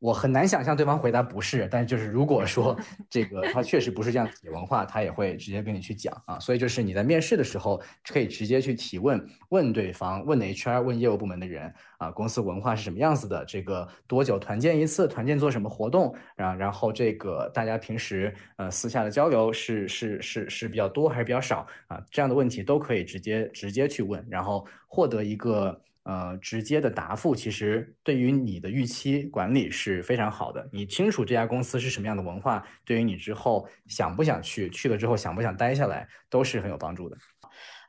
[0.06, 2.78] 我很难想象对方回答不是，但是就是如果说
[3.10, 6.38] 这个他确实不是这样企业文化，他也会直接跟你去讲啊。
[6.38, 13.44] 所以就是你在面试的时候可以直接去提问，问对方，问 HR，问业务部门的人啊，公司文化是什么样子的？
[13.46, 15.08] 这个多久团建一次？
[15.08, 16.14] 团建做什么活动？
[16.36, 22.00] 然然后这个大家平时呃私下的交流是是是是比较多还是比较少啊？
[22.12, 25.82] 这样的问题都可以直接直接去问，然后获得一个。
[26.06, 30.70] 呃，直接的答复其实对于你的预期管理是非常好的。
[30.72, 37.18] 你清楚这家公司是什么样的文化，对于你之后想不想去，去了之后想不想待下来，都是很有帮助的。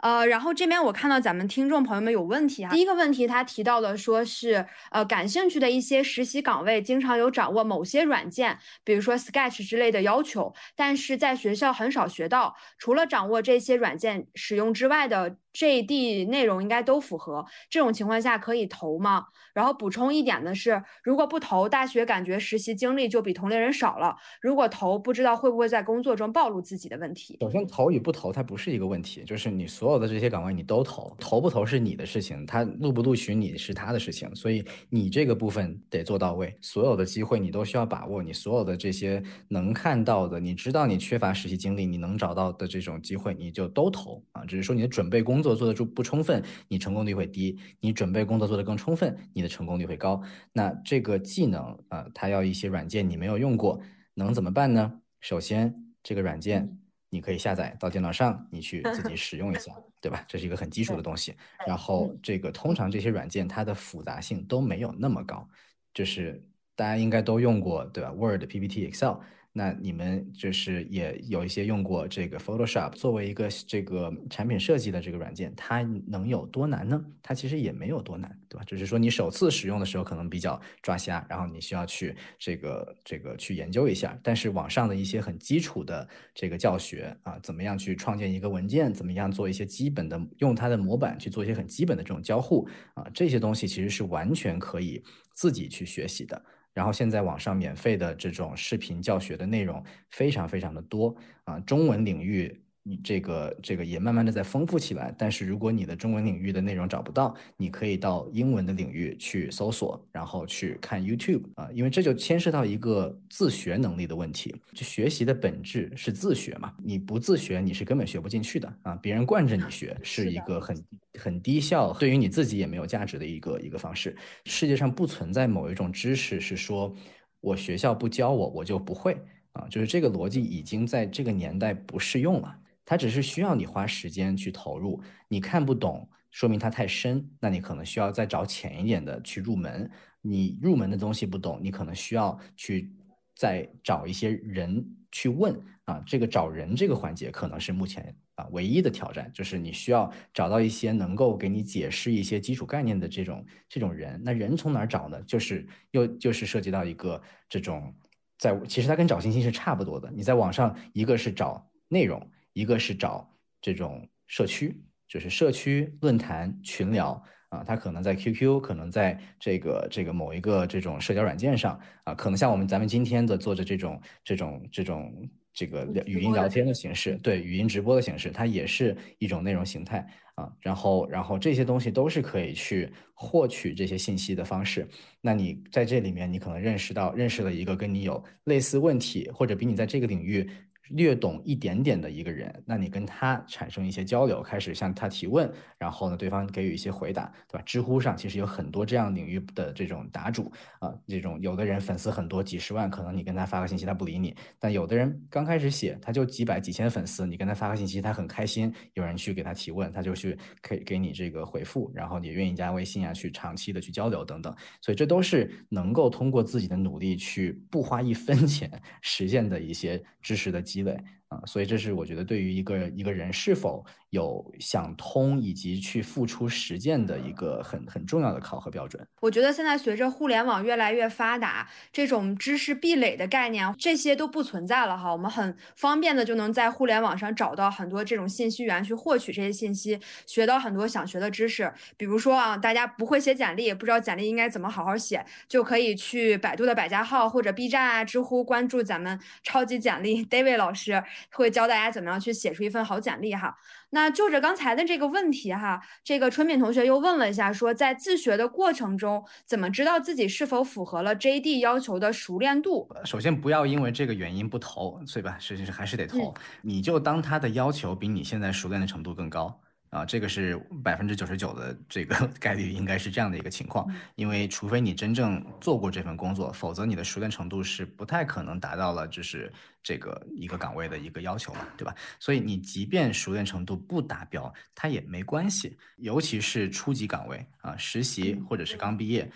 [0.01, 2.71] 呃，然后这边我看到咱们听众朋友们有问题啊。
[2.71, 12.55] 第一个问题，他提到了说是呃感兴趣的一些实习岗位，经常有掌握某些软件，比如说 Sketch 之类的要求，但是在学校很少学到。
[12.79, 17.45] 除了掌握这些软件使用之外的 JD 内容应该都符合。
[17.69, 19.25] 这种情况下可以投吗？
[19.53, 24.15] 然后补充一点的是，如果不投，大学感觉实习经历就比同龄人少了。
[24.41, 27.37] 如果投，不知道会不会在工作中暴露自己的问题。
[27.41, 29.97] 首先，投与不投它不是一个问题，就是你所有。
[29.97, 36.55] 的这些岗位你都投，投不投是你的事情，他录不录取你是他的事情，所以你这个部分得做到位。
[36.61, 44.45] 所有的机会你都需要把握，你所有的这些能看到的，你知道你缺乏实习经历，你能找到的这种机会，你就都投啊。
[44.45, 50.21] 只是说你的准备工作做的不不充分，你成功率会低；你准备工作做得更充分，你的成功率会高。
[50.53, 53.81] 那这个技能啊，它要一些软件你没有用过，
[54.15, 55.01] 能怎么办呢？
[55.21, 56.79] 首先这个软件。
[57.09, 59.73] 你可以下载到电脑上，你去自己使用一下，
[60.03, 60.25] 对吧？
[60.29, 61.33] 这是一个很基础的东西。
[61.65, 65.49] 然后这个通常这些软件它的复杂性都没有那么高，
[65.95, 66.45] 就是
[66.75, 69.15] 大家应该都用过，对吧？Word、PPT、Excel。
[69.59, 77.03] 那你们就是也有一些用过这个 Photoshop 作为一个这个产品设计的这个软件，它能有多难呢？
[77.23, 78.65] 它其实也没有多难，对吧？
[78.67, 84.19] 只是说你首次使用的时候可能比较抓瞎，然后你需要去这个这个去研究一下。
[84.23, 95.03] 但是网上的一些很基础的这个教学啊，怎么样去创建一个文件，怎么样做一些基本的用它的模板去做一些很基本的这种交互啊，这些东西其实是完全可以
[95.33, 96.45] 自己去学习的。
[96.77, 102.63] 然后现在网上免费的这种视频教学的内容非常非常的多啊，中文领域。
[102.89, 114.55] 你这个这个也慢慢的在丰富起来，但是如果你的中文领域的内容找不到，你可以到英文的领域去搜索，然后去看 YouTube 啊，因为这就牵涉到一个自学能力的问题。
[114.73, 120.85] 就学习的本质是自学嘛，你不自学你是根本学不进去的啊，别人惯着你学 是一个很
[121.19, 124.17] 很低效，对于你自己也没有价值的一个一个方式。
[124.45, 126.95] 世界上不存在某一种知识是说
[127.41, 129.21] 我学校不教我我就不会
[129.55, 132.57] 啊，就是这个逻辑已经在这个年代不适用了。
[132.87, 139.91] 它只是需要你花时间去投入，你看不懂，说明它太深，那你可能需要再找浅一点的去入门。
[140.23, 142.93] 你入门的东西不懂，你可能需要去
[143.35, 146.03] 再找一些人去问啊。
[146.07, 154.21] 这个找人这个环节可能是目前啊唯一的挑战，就是你需要找到一些能够给你解释一些基础概念的这种这种人。
[154.25, 155.21] 那人从哪儿找呢？
[155.23, 157.95] 就是又就是涉及到一个这种
[158.39, 160.11] 在其实它跟找信息是差不多的。
[160.11, 162.31] 你在网上一个是找内容。
[162.57, 163.31] 一个是找
[163.61, 164.75] 这种社区，
[165.07, 179.99] 就是社区论坛群聊啊，他可能在 QQ，可能在这个这个某一个这种社交软件上啊，可能像我们咱们今天的做着这种这种这种这个语音聊天的形式，对语音直播的形式，它也是一种内容形态
[180.37, 180.51] 啊。
[180.59, 184.89] 然后然后这些东西都是可以去获取这些信息的方式。
[185.21, 190.49] 那你在这里面，你可能认识到认识了一个跟你有类似问题，或者比你在这个领域。
[190.91, 197.63] 略懂一点点的一个人，那你跟他产生一些交流，开始向他提问，然后呢，对方给予一些回答，对吧？
[197.65, 218.71] 知乎上其实有很多这样领域的这种答主啊，这种有的人粉丝很多，几十万，可能你跟他发个信息他不理你，但有的人刚开始写他就几百几千粉丝，你跟他发个信息他很开心，有人去给他提问，他就去给给你这个回复，然后你愿意加微信啊，去长期的去交流等等，所以这都是能够通过自己的努力去不花一分钱
[219.01, 220.63] 实现的一些知识的。
[220.76, 220.97] 积累
[221.37, 223.85] 啊，所以这是我觉得对于一个一个人是否。
[224.11, 229.05] 有想通以及去付出实践的一个很很重要的考核标准。
[229.21, 235.13] 我觉得现在随着互联网越来越发达，这种知识壁垒的概念这些都不存在了哈。
[235.13, 241.71] 我们很方便的就能在互联网上找到很多这种信息源去获取这些信息，学到很多想学的知识。
[241.99, 251.03] 比如说啊，大家不会写简历，不知道简历应该怎么好好写，就可以去百度的百家号或者 B 站啊、知乎关注咱们超级简历 David 老师，
[251.33, 253.57] 会教大家怎么样去写出一份好简历哈。
[253.91, 262.89] 那就着刚才的这个问题哈，这个春敏同学又问了一下，说在自学的过程中，怎么知道自己是否符合了 JD 要求的熟练度？
[263.05, 265.37] 首先不要因为这个原因不投，对吧？
[265.39, 269.61] 是是还是得投，你就当他的要求比你现在熟练的程度更高。
[269.97, 273.91] 啊，这个是百分之九十九的这个 概率，应该是这样的一个情况。
[274.15, 279.51] 因为除非你真正做过这份工作，否则你的熟练程度是不太可能达到了就是
[279.83, 281.95] 这个一个岗位的一个要求嘛，对吧？
[282.21, 285.79] 所以你即便熟练程度不达标，它也没关系。
[285.97, 289.31] 尤其是初级岗位啊，实习或者是刚毕业。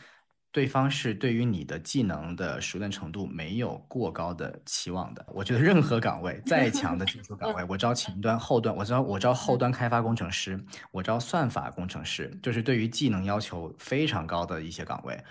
[0.52, 5.24] 对方是对于你的技能的熟练程度没有过高的期望的。
[5.32, 15.22] 我觉得任何岗位再强的技术岗位，我招前端、后端，我招我招后端开发工程师，我招算法工程师，就是对于技能要求非常高的一些岗位，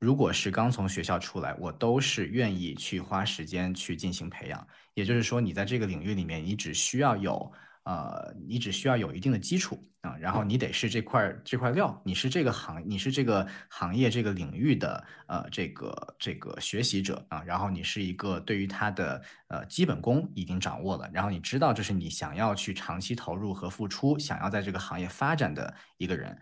[0.00, 4.66] 如果是刚从学校出来，我都是愿意去花时间去进行培养。
[4.94, 7.52] 也就是说，你在这个领域里面，你只需要有。
[7.90, 26.38] 呃，你只需要有一定的基础啊，然后你得是这块这块料，你是这个行，你是这个行业这个领域的呃这个这个学习者啊，然后你是一个对于它的呃基本功已经掌握了，然后你知道这是你想要去长期投入和付出，想要在这个行业发展的一个人。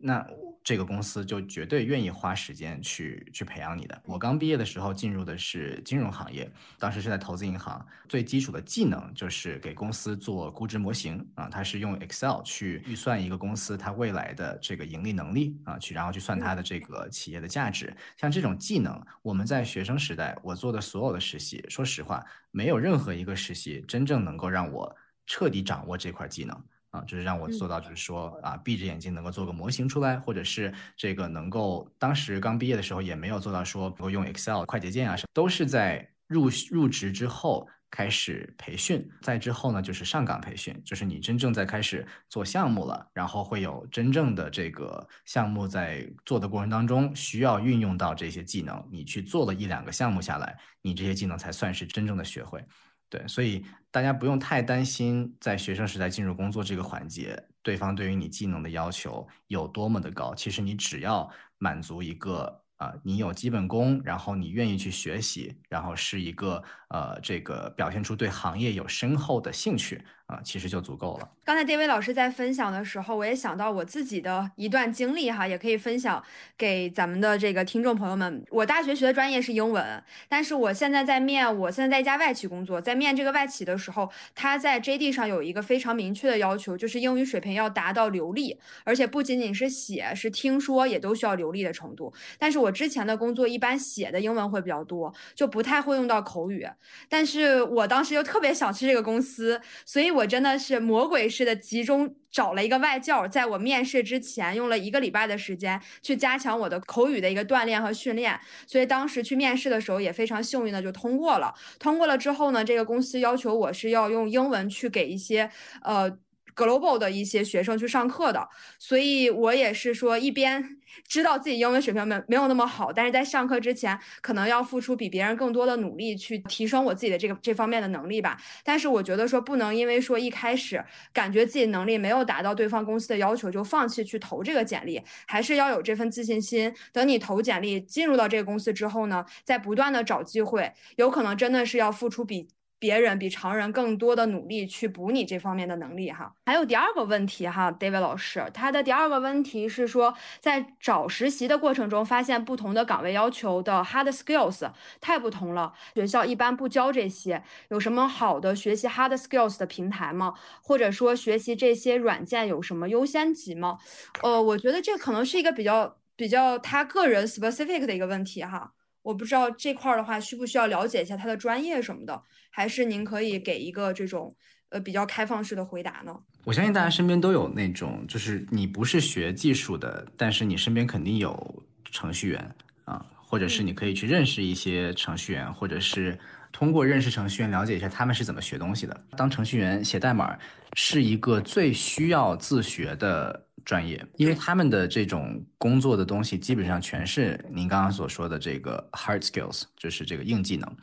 [0.00, 0.24] 那
[0.62, 4.00] 这个公司就绝对愿意花时间去去培养你的。
[4.04, 17.92] 我刚毕业的时候进入的是金融行业，当时是在投资银行，最基础的技能就是给公司做估值模型啊，它是用 Excel 去预算一个公司它未来的这个盈利能力啊，去然后去算它的这个企业的价值。
[18.16, 24.94] 像这种技能，我们在学生时代我做的所有的实习，说实话，没有任何一个实习真正能够让我
[25.26, 26.62] 彻底掌握这块技能。
[26.90, 52.64] 啊，就是让我做到，就是说啊，闭着眼睛能够做个模型出来，或者是这个能够，当时刚毕业的时候也没有做到说，能够用 Excel 快捷键啊什么，都是在入入职之后开始培训，再之后呢就是上岗培训，就是你真正在开始做项目了，然后会有真正的这个项目在做的过程当中需要运用到这些技能，你去做了一两个项目下来，你这些技能才算是真正的学会。
[53.10, 60.34] 对，所以大家不用太担心，在学生时代进入工作这个环节，对方对于你技能的要求有多么的高。
[60.34, 62.62] 其实你只要满足一个。
[62.78, 71.28] 啊，你有基本功，然后你愿意去学习，然后是一个呃，这个表现出对行业有深厚的兴趣啊，其实就足够了。
[71.44, 76.22] 刚才 David 老师在分享的时候，我也想到我自己的一段经历哈，也可以分享
[76.56, 78.44] 给咱们的这个听众朋友们。
[78.50, 92.14] 我大学学的专业是英文，但是我现在在面，我现在在一家外企工作，在面这个外企的时候，他在 JD 上有一个非常明确的要求，就是英语水平要达到流利，而且不仅仅是写，是听说也都需要流利的程度。
[92.38, 92.68] 但是我。
[92.68, 96.68] 我之前的工作一般写的英文会比较多，就不太会用到口语。
[97.08, 108.38] 但是我当时又特别想去这个公司，所以我真的是魔鬼似的集中找了一个外教，在我面试之前用了一个礼拜的时间去加强我的口语的一个锻炼和训练。
[108.66, 111.54] 所以当时去面试的时候也非常幸运的就通过了。
[111.78, 115.50] 通过了之后呢，这个公司要求我是要用英文去给一些
[115.82, 116.18] 呃。
[116.58, 118.48] global 的一些学生去上课的，
[118.80, 128.36] 所以我也是说一边知道自己英文水平没没有那么好，但是在上课之前可能要付出比别人更多的努力去提升我自己的这个这方面的能力吧。
[128.64, 136.72] 但是我觉得说不能因为说一开始感觉自己能力没有达到对方公司的要求就放弃去投这个简历，还是要有这份自信心。
[136.92, 142.48] 等你投简历进入到这个公司之后呢，在不断的找机会，有可能真的是要付出比。
[142.78, 146.32] 别人比常人更多的努力去补你这方面的能力哈。
[146.46, 154.70] 还有第二个问题哈，David 老师，他的第二个问题是说，在找实习的过程中，发现不同的岗位要求的 hard skills
[155.00, 160.34] 太不同了，学校一般不教这些，有什么好的学习 hard skills 的平台吗？
[160.62, 163.78] 或者说学习这些软件有什么优先级吗？
[164.22, 168.72] 呃，我觉得这可能是一个比较比较他个人 specific 的一个问题哈。
[169.08, 174.36] 我不知道这块儿的话，需不需要了解一下他的专业什么的，还是您可以给一个这种
[174.68, 176.14] 呃比较开放式的回答呢？
[176.44, 182.54] 我相信大家身边都有那种，就是你不是学技术的，但是你身边肯定有程序员
[182.84, 186.18] 啊，或者是你可以去认识一些程序员，或者是
[186.52, 188.94] 通过认识程序员了解一下他们是怎么学东西的。
[189.16, 190.38] 当程序员写代码
[190.74, 193.47] 是一个最需要自学的。
[193.68, 200.76] 专业，因为他们的这种工作的东西基本上全是您刚刚所说的这个 hard skills，就是这个硬技能。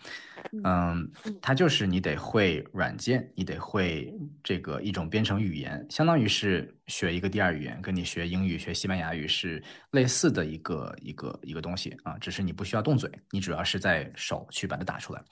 [0.64, 1.12] 嗯，
[1.42, 4.14] 它就是你得会软件，你得会
[4.44, 15.24] 这个一种编程语言，相当于是学一个第二语言，跟你学英语、学西班牙语是类似的一个一个一个东西啊，只是你不需要动嘴，你主要是在手去把它打出来。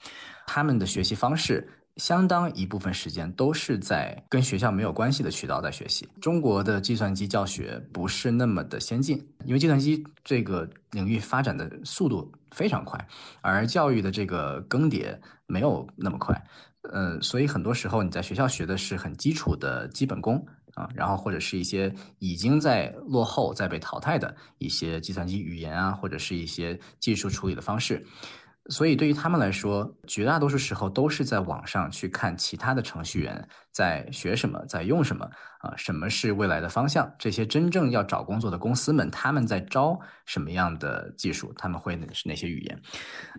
[0.44, 1.64] 他们的学习方式。
[1.96, 6.08] 相当一部分时间都是在跟学校没有关系的渠道在学习。
[6.20, 12.98] 中国的计算机教学不是那么的先进，因为计算机这个领域发展的速度非常快，
[13.40, 15.16] 而教育的这个更迭
[15.46, 16.44] 没有那么快。
[16.92, 28.04] 呃，所以很多时候你在学校学的是很基础的基本功啊，然后或者是一些已经在落后、在被淘汰的一些计算机语言啊，或者是一些技术处理的方式。
[28.70, 37.14] 所以对于他们来说，绝大多数时候都是在网上去看其他的程序员在学什么，在用什么啊，什么是未来的方向？
[37.18, 41.52] 这些真正要找工作的公司们，他们在招什么样的技术？
[41.58, 42.82] 他们会是哪些语言？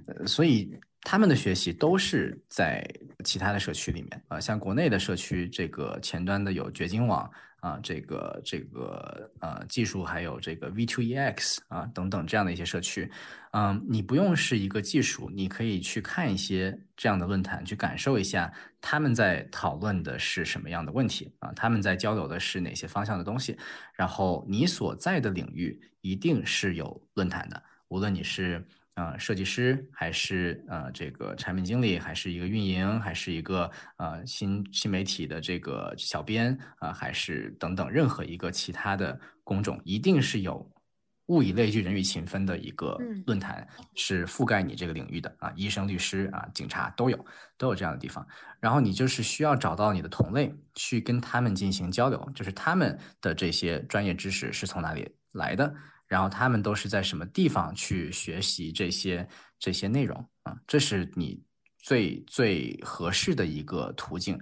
[0.07, 2.87] 呃，所以他们的学习都是在
[3.23, 7.29] 其他的社区里面啊，像国内的社区，这个前端的有掘金网。
[7.65, 13.11] 啊，这个这个呃技术还有这个 V2EX 啊等等这样的一些社区，
[13.53, 23.57] 嗯，你不用是一个技术，你可以去看一些这样的论坛，去感受一下他们在讨论的是什么样的问题啊，他们在交流的是哪些方向的东西，
[23.95, 28.63] 然后你所在的领域一定是有论坛的，无论你是。
[28.95, 40.65] 呃，设计师还是呃这个产品经理，还是一个运营，还是一个呃新新媒体的这个小编啊，还是等等任何一个其他的工种，一定是有
[41.25, 47.25] 物以类聚，人以群分的一个论坛，是覆盖你这个领域的啊，医生、律师啊、警察都有，
[47.57, 48.25] 都有这样的地方。
[48.61, 55.73] 然后你就是需要找到你的同类，去跟他们进行交流，就是他们的这些专业知识是从哪里来的。
[56.07, 59.27] 然后他们都是在什么地方去学习这些
[59.59, 60.55] 这些内容啊？
[60.67, 61.41] 这是你
[61.79, 64.39] 最最合适的一个途径。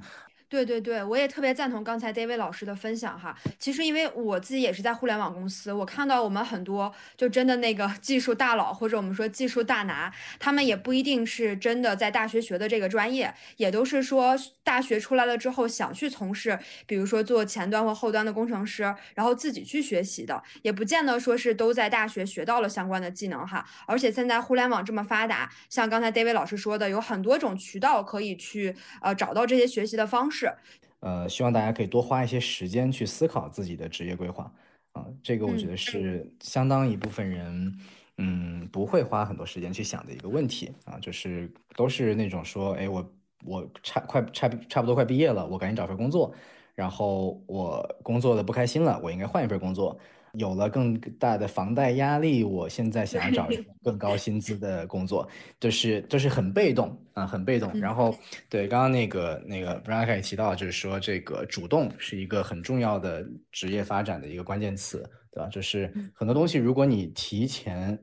[0.54, 3.36] 对对对，我也特别赞同刚才 David 老师的分享哈。
[3.58, 18.84] 其实因为我自己也是在互联网公司，我看到我们很多就真的那个 技术大佬或者我们说技术大拿，他们也不一定是真的在大学学的这个专业，也都是说大学出来了之后想去从事，比如说做前端或后端的工程师，
[19.16, 23.66] 然后自己去学习的，也不见得说是都在大学学到了相关的技能哈。
[23.88, 30.43] 而且现在互联网这么发达，像刚才 David 老师说的，有很多种渠道可以去呃找到这些学习的方式。
[30.44, 30.54] 是，
[31.00, 34.52] 呃，希望大家可以多花一些时间去思考自己的职业规划，
[34.91, 37.80] 啊，这个我觉得是相当一部分人，
[38.18, 40.72] 嗯，不会花很多时间去想的一个问题。
[40.86, 43.14] 啊，就是都是那种说，哎，我
[43.46, 46.34] 我差快差差不多快毕业了，我赶紧找份工作，
[46.76, 49.98] 然后我工作的不开心了，我应该换一份工作。
[50.38, 55.27] 有了更大的房贷压力，我现在想要找一份 更高薪资的工作，
[55.59, 57.71] 就是就是很被动啊，很被动。
[57.79, 58.15] 然后
[58.49, 65.47] 对刚刚那个那个 b r a n 也提到，就是说这个主动是一个很重要的职业发展的一个关键词，对吧？
[65.49, 67.99] 就是很多东西，如果你提前，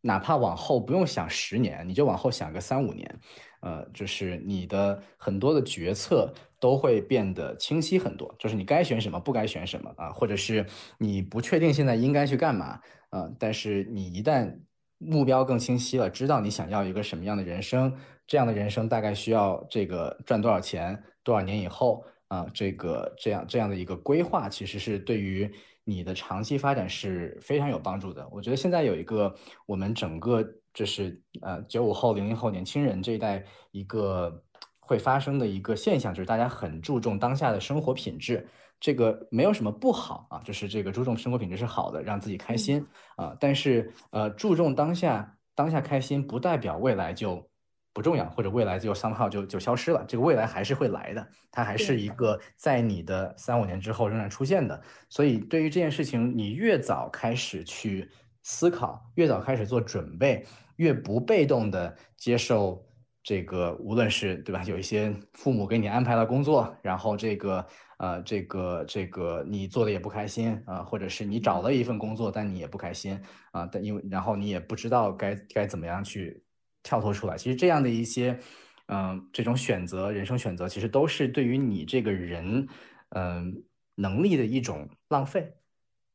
[0.00, 3.20] 哪怕往后不用想十年，你就往后想个三五年，
[3.60, 6.34] 呃，就是你的很多的决策。
[6.62, 10.64] 都会变得清晰很多，就是你该选什么，不该选什么啊，或者是
[10.96, 14.56] 你不确定现在应该去干嘛啊，但是你一旦
[14.98, 17.92] 目标更清晰了，知道你想要一个什么样的人生，
[18.28, 25.50] 这样的人生大概需要这个赚多少钱，多少年以后啊，这个这样这样的一个规划，其实是对于
[25.82, 28.24] 你的长期发展是非常有帮助的。
[28.30, 29.34] 我觉得现在有一个
[29.66, 34.40] 我们整个就是呃九五后、零零后年轻人这一代一个。
[34.84, 38.44] 会发生的一个现象就是大家很注重当下的生活品质，
[38.80, 42.84] 这个没有什么不好啊，就是这个注重生活品质是好的，让自己开心
[43.16, 43.34] 啊。
[43.38, 47.48] 但是呃，注重当下当下开心，不代表未来就
[47.92, 50.04] 不重要，或者未来就 somehow 就就消失了。
[50.08, 54.82] 这个未来还是会来的，它还是一个在你的三五年之后仍然出现的。
[55.08, 58.10] 所以对于这件事情，你越早开始去
[58.42, 60.44] 思考，越早开始做准备，
[60.76, 62.84] 越不被动的接受。
[63.22, 67.64] 这个无论是对吧，有一些父母给你安排了工作，然后这个
[67.98, 73.16] 呃，这个这个你做的也不开心啊，或者是你找了一份工作，但你也不开心
[73.52, 76.42] 啊，但因为然后你也不知道该该怎么样去
[76.82, 77.36] 跳脱出来。
[77.36, 78.36] 其实这样的一些
[78.86, 82.66] 嗯，这种选择，人生选择，其实都是对于你这个人
[83.10, 83.62] 嗯
[83.94, 85.54] 能力的一种浪费，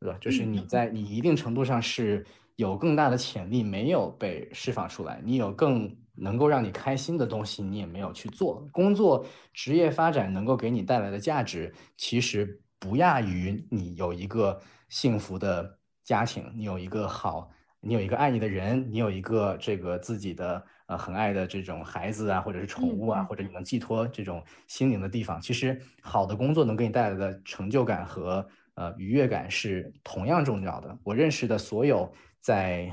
[0.01, 0.18] 对吧？
[0.20, 2.26] 就是你在你一定程度上是
[2.58, 5.95] 有更大的潜力没有被释放出来，你有更。
[6.20, 8.68] 能够让你开心的东西，你也没有去做。
[8.72, 14.59] 工作、职业发展能够给你带来的价值，其实不亚于你有一个
[14.89, 17.49] 幸福的家庭，你有一个好，
[17.80, 25.39] 你有一个爱你的人，你有一个这个自己的呃很爱的这种孩子啊，或者是宠物啊，或者你能寄托这种心灵的地方。
[25.39, 28.43] 其实好的工作能给你带来的成就感和
[28.74, 30.97] 呃愉悦感是同样重要的。
[31.03, 32.91] 我认识的所有在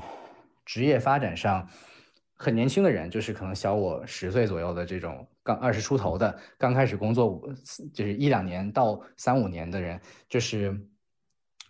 [0.63, 1.67] 职业发展上。
[2.35, 7.51] 很年轻的人，就是可能小我十岁左右的这种刚二十出头的，刚开始工作五
[7.93, 10.77] 就是一两年到三五年的人，就是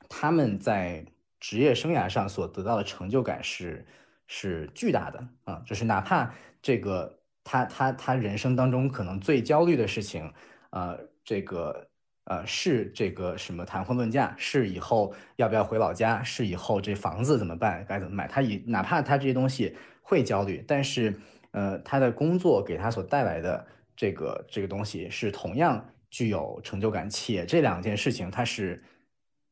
[0.10, 1.06] 他们在
[1.40, 3.86] 职业生涯上所得到的成就感是
[4.28, 10.34] 是巨大的啊，就是哪怕这个他他他人生当中可能最焦虑的事情，
[10.72, 11.88] 呃，这个。
[12.28, 18.28] 呃，是这个什么谈婚论嫁，是以后要不要回老家，是以后这房子怎么办，该怎么买？
[18.28, 19.78] 他以哪怕他这些东西
[20.08, 28.84] 会焦虑，但是呃，他的工作给他所带来的这个这个东西是同样具有成就感，且这两件事情它是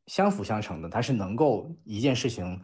[0.06, 2.62] 相辅相成的，它是能够一件事情。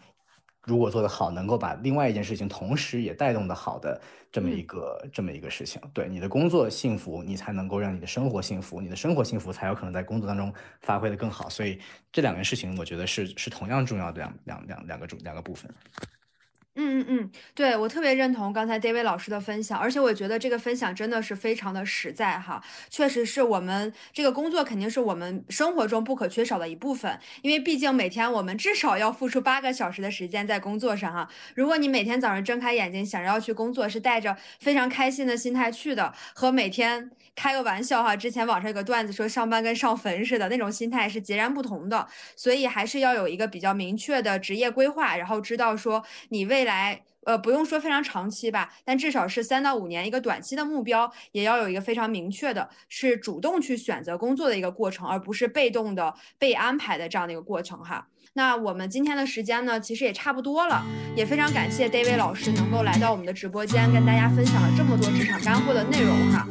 [0.64, 11.50] 如果做得好，能够把另外一件事情同时也带动的好的这么一个这么一个事情，对你的工作幸福，你才能够让你的生活幸福，你的生活幸福才有可能在工作当中发挥的更好。
[11.50, 11.80] 所以
[12.12, 15.74] 这两件事情，我觉得是是同样重要的两两两两个主两个部分。
[16.76, 31.28] 嗯嗯嗯，对我特别认同刚才 David 老师的分享，而且我觉得这个分享真的是非常的实在哈，确实是我们这个工作肯定是我们生活中不可缺少的一部分，因为毕竟每天我们至少要付出八个小时的时间在工作上哈。
[31.56, 47.02] 如果你每天早上睁开眼睛想要去工作，是带着非常开心的心态去的，和每天开个玩笑哈，之前网上有个段子说上班跟上坟似的那种心态是截然不同的，所以还是要有一个比较明确的职业规划，然后知道说你未来。
[47.26, 58.08] 呃，不用说非常长期吧，但至少是三到五年一个短期的目标，也要有一个非常明确的，是主动去选择工作的一个过程，而不是被动的被安排的这样的一个过程哈。
[58.34, 60.84] 那我们今天的时间呢，其实也差不多了，
[61.16, 66.48] 也非常感谢 David 老师能够来到我们的直播间，跟大家分享了这么多职场干货的内容哈。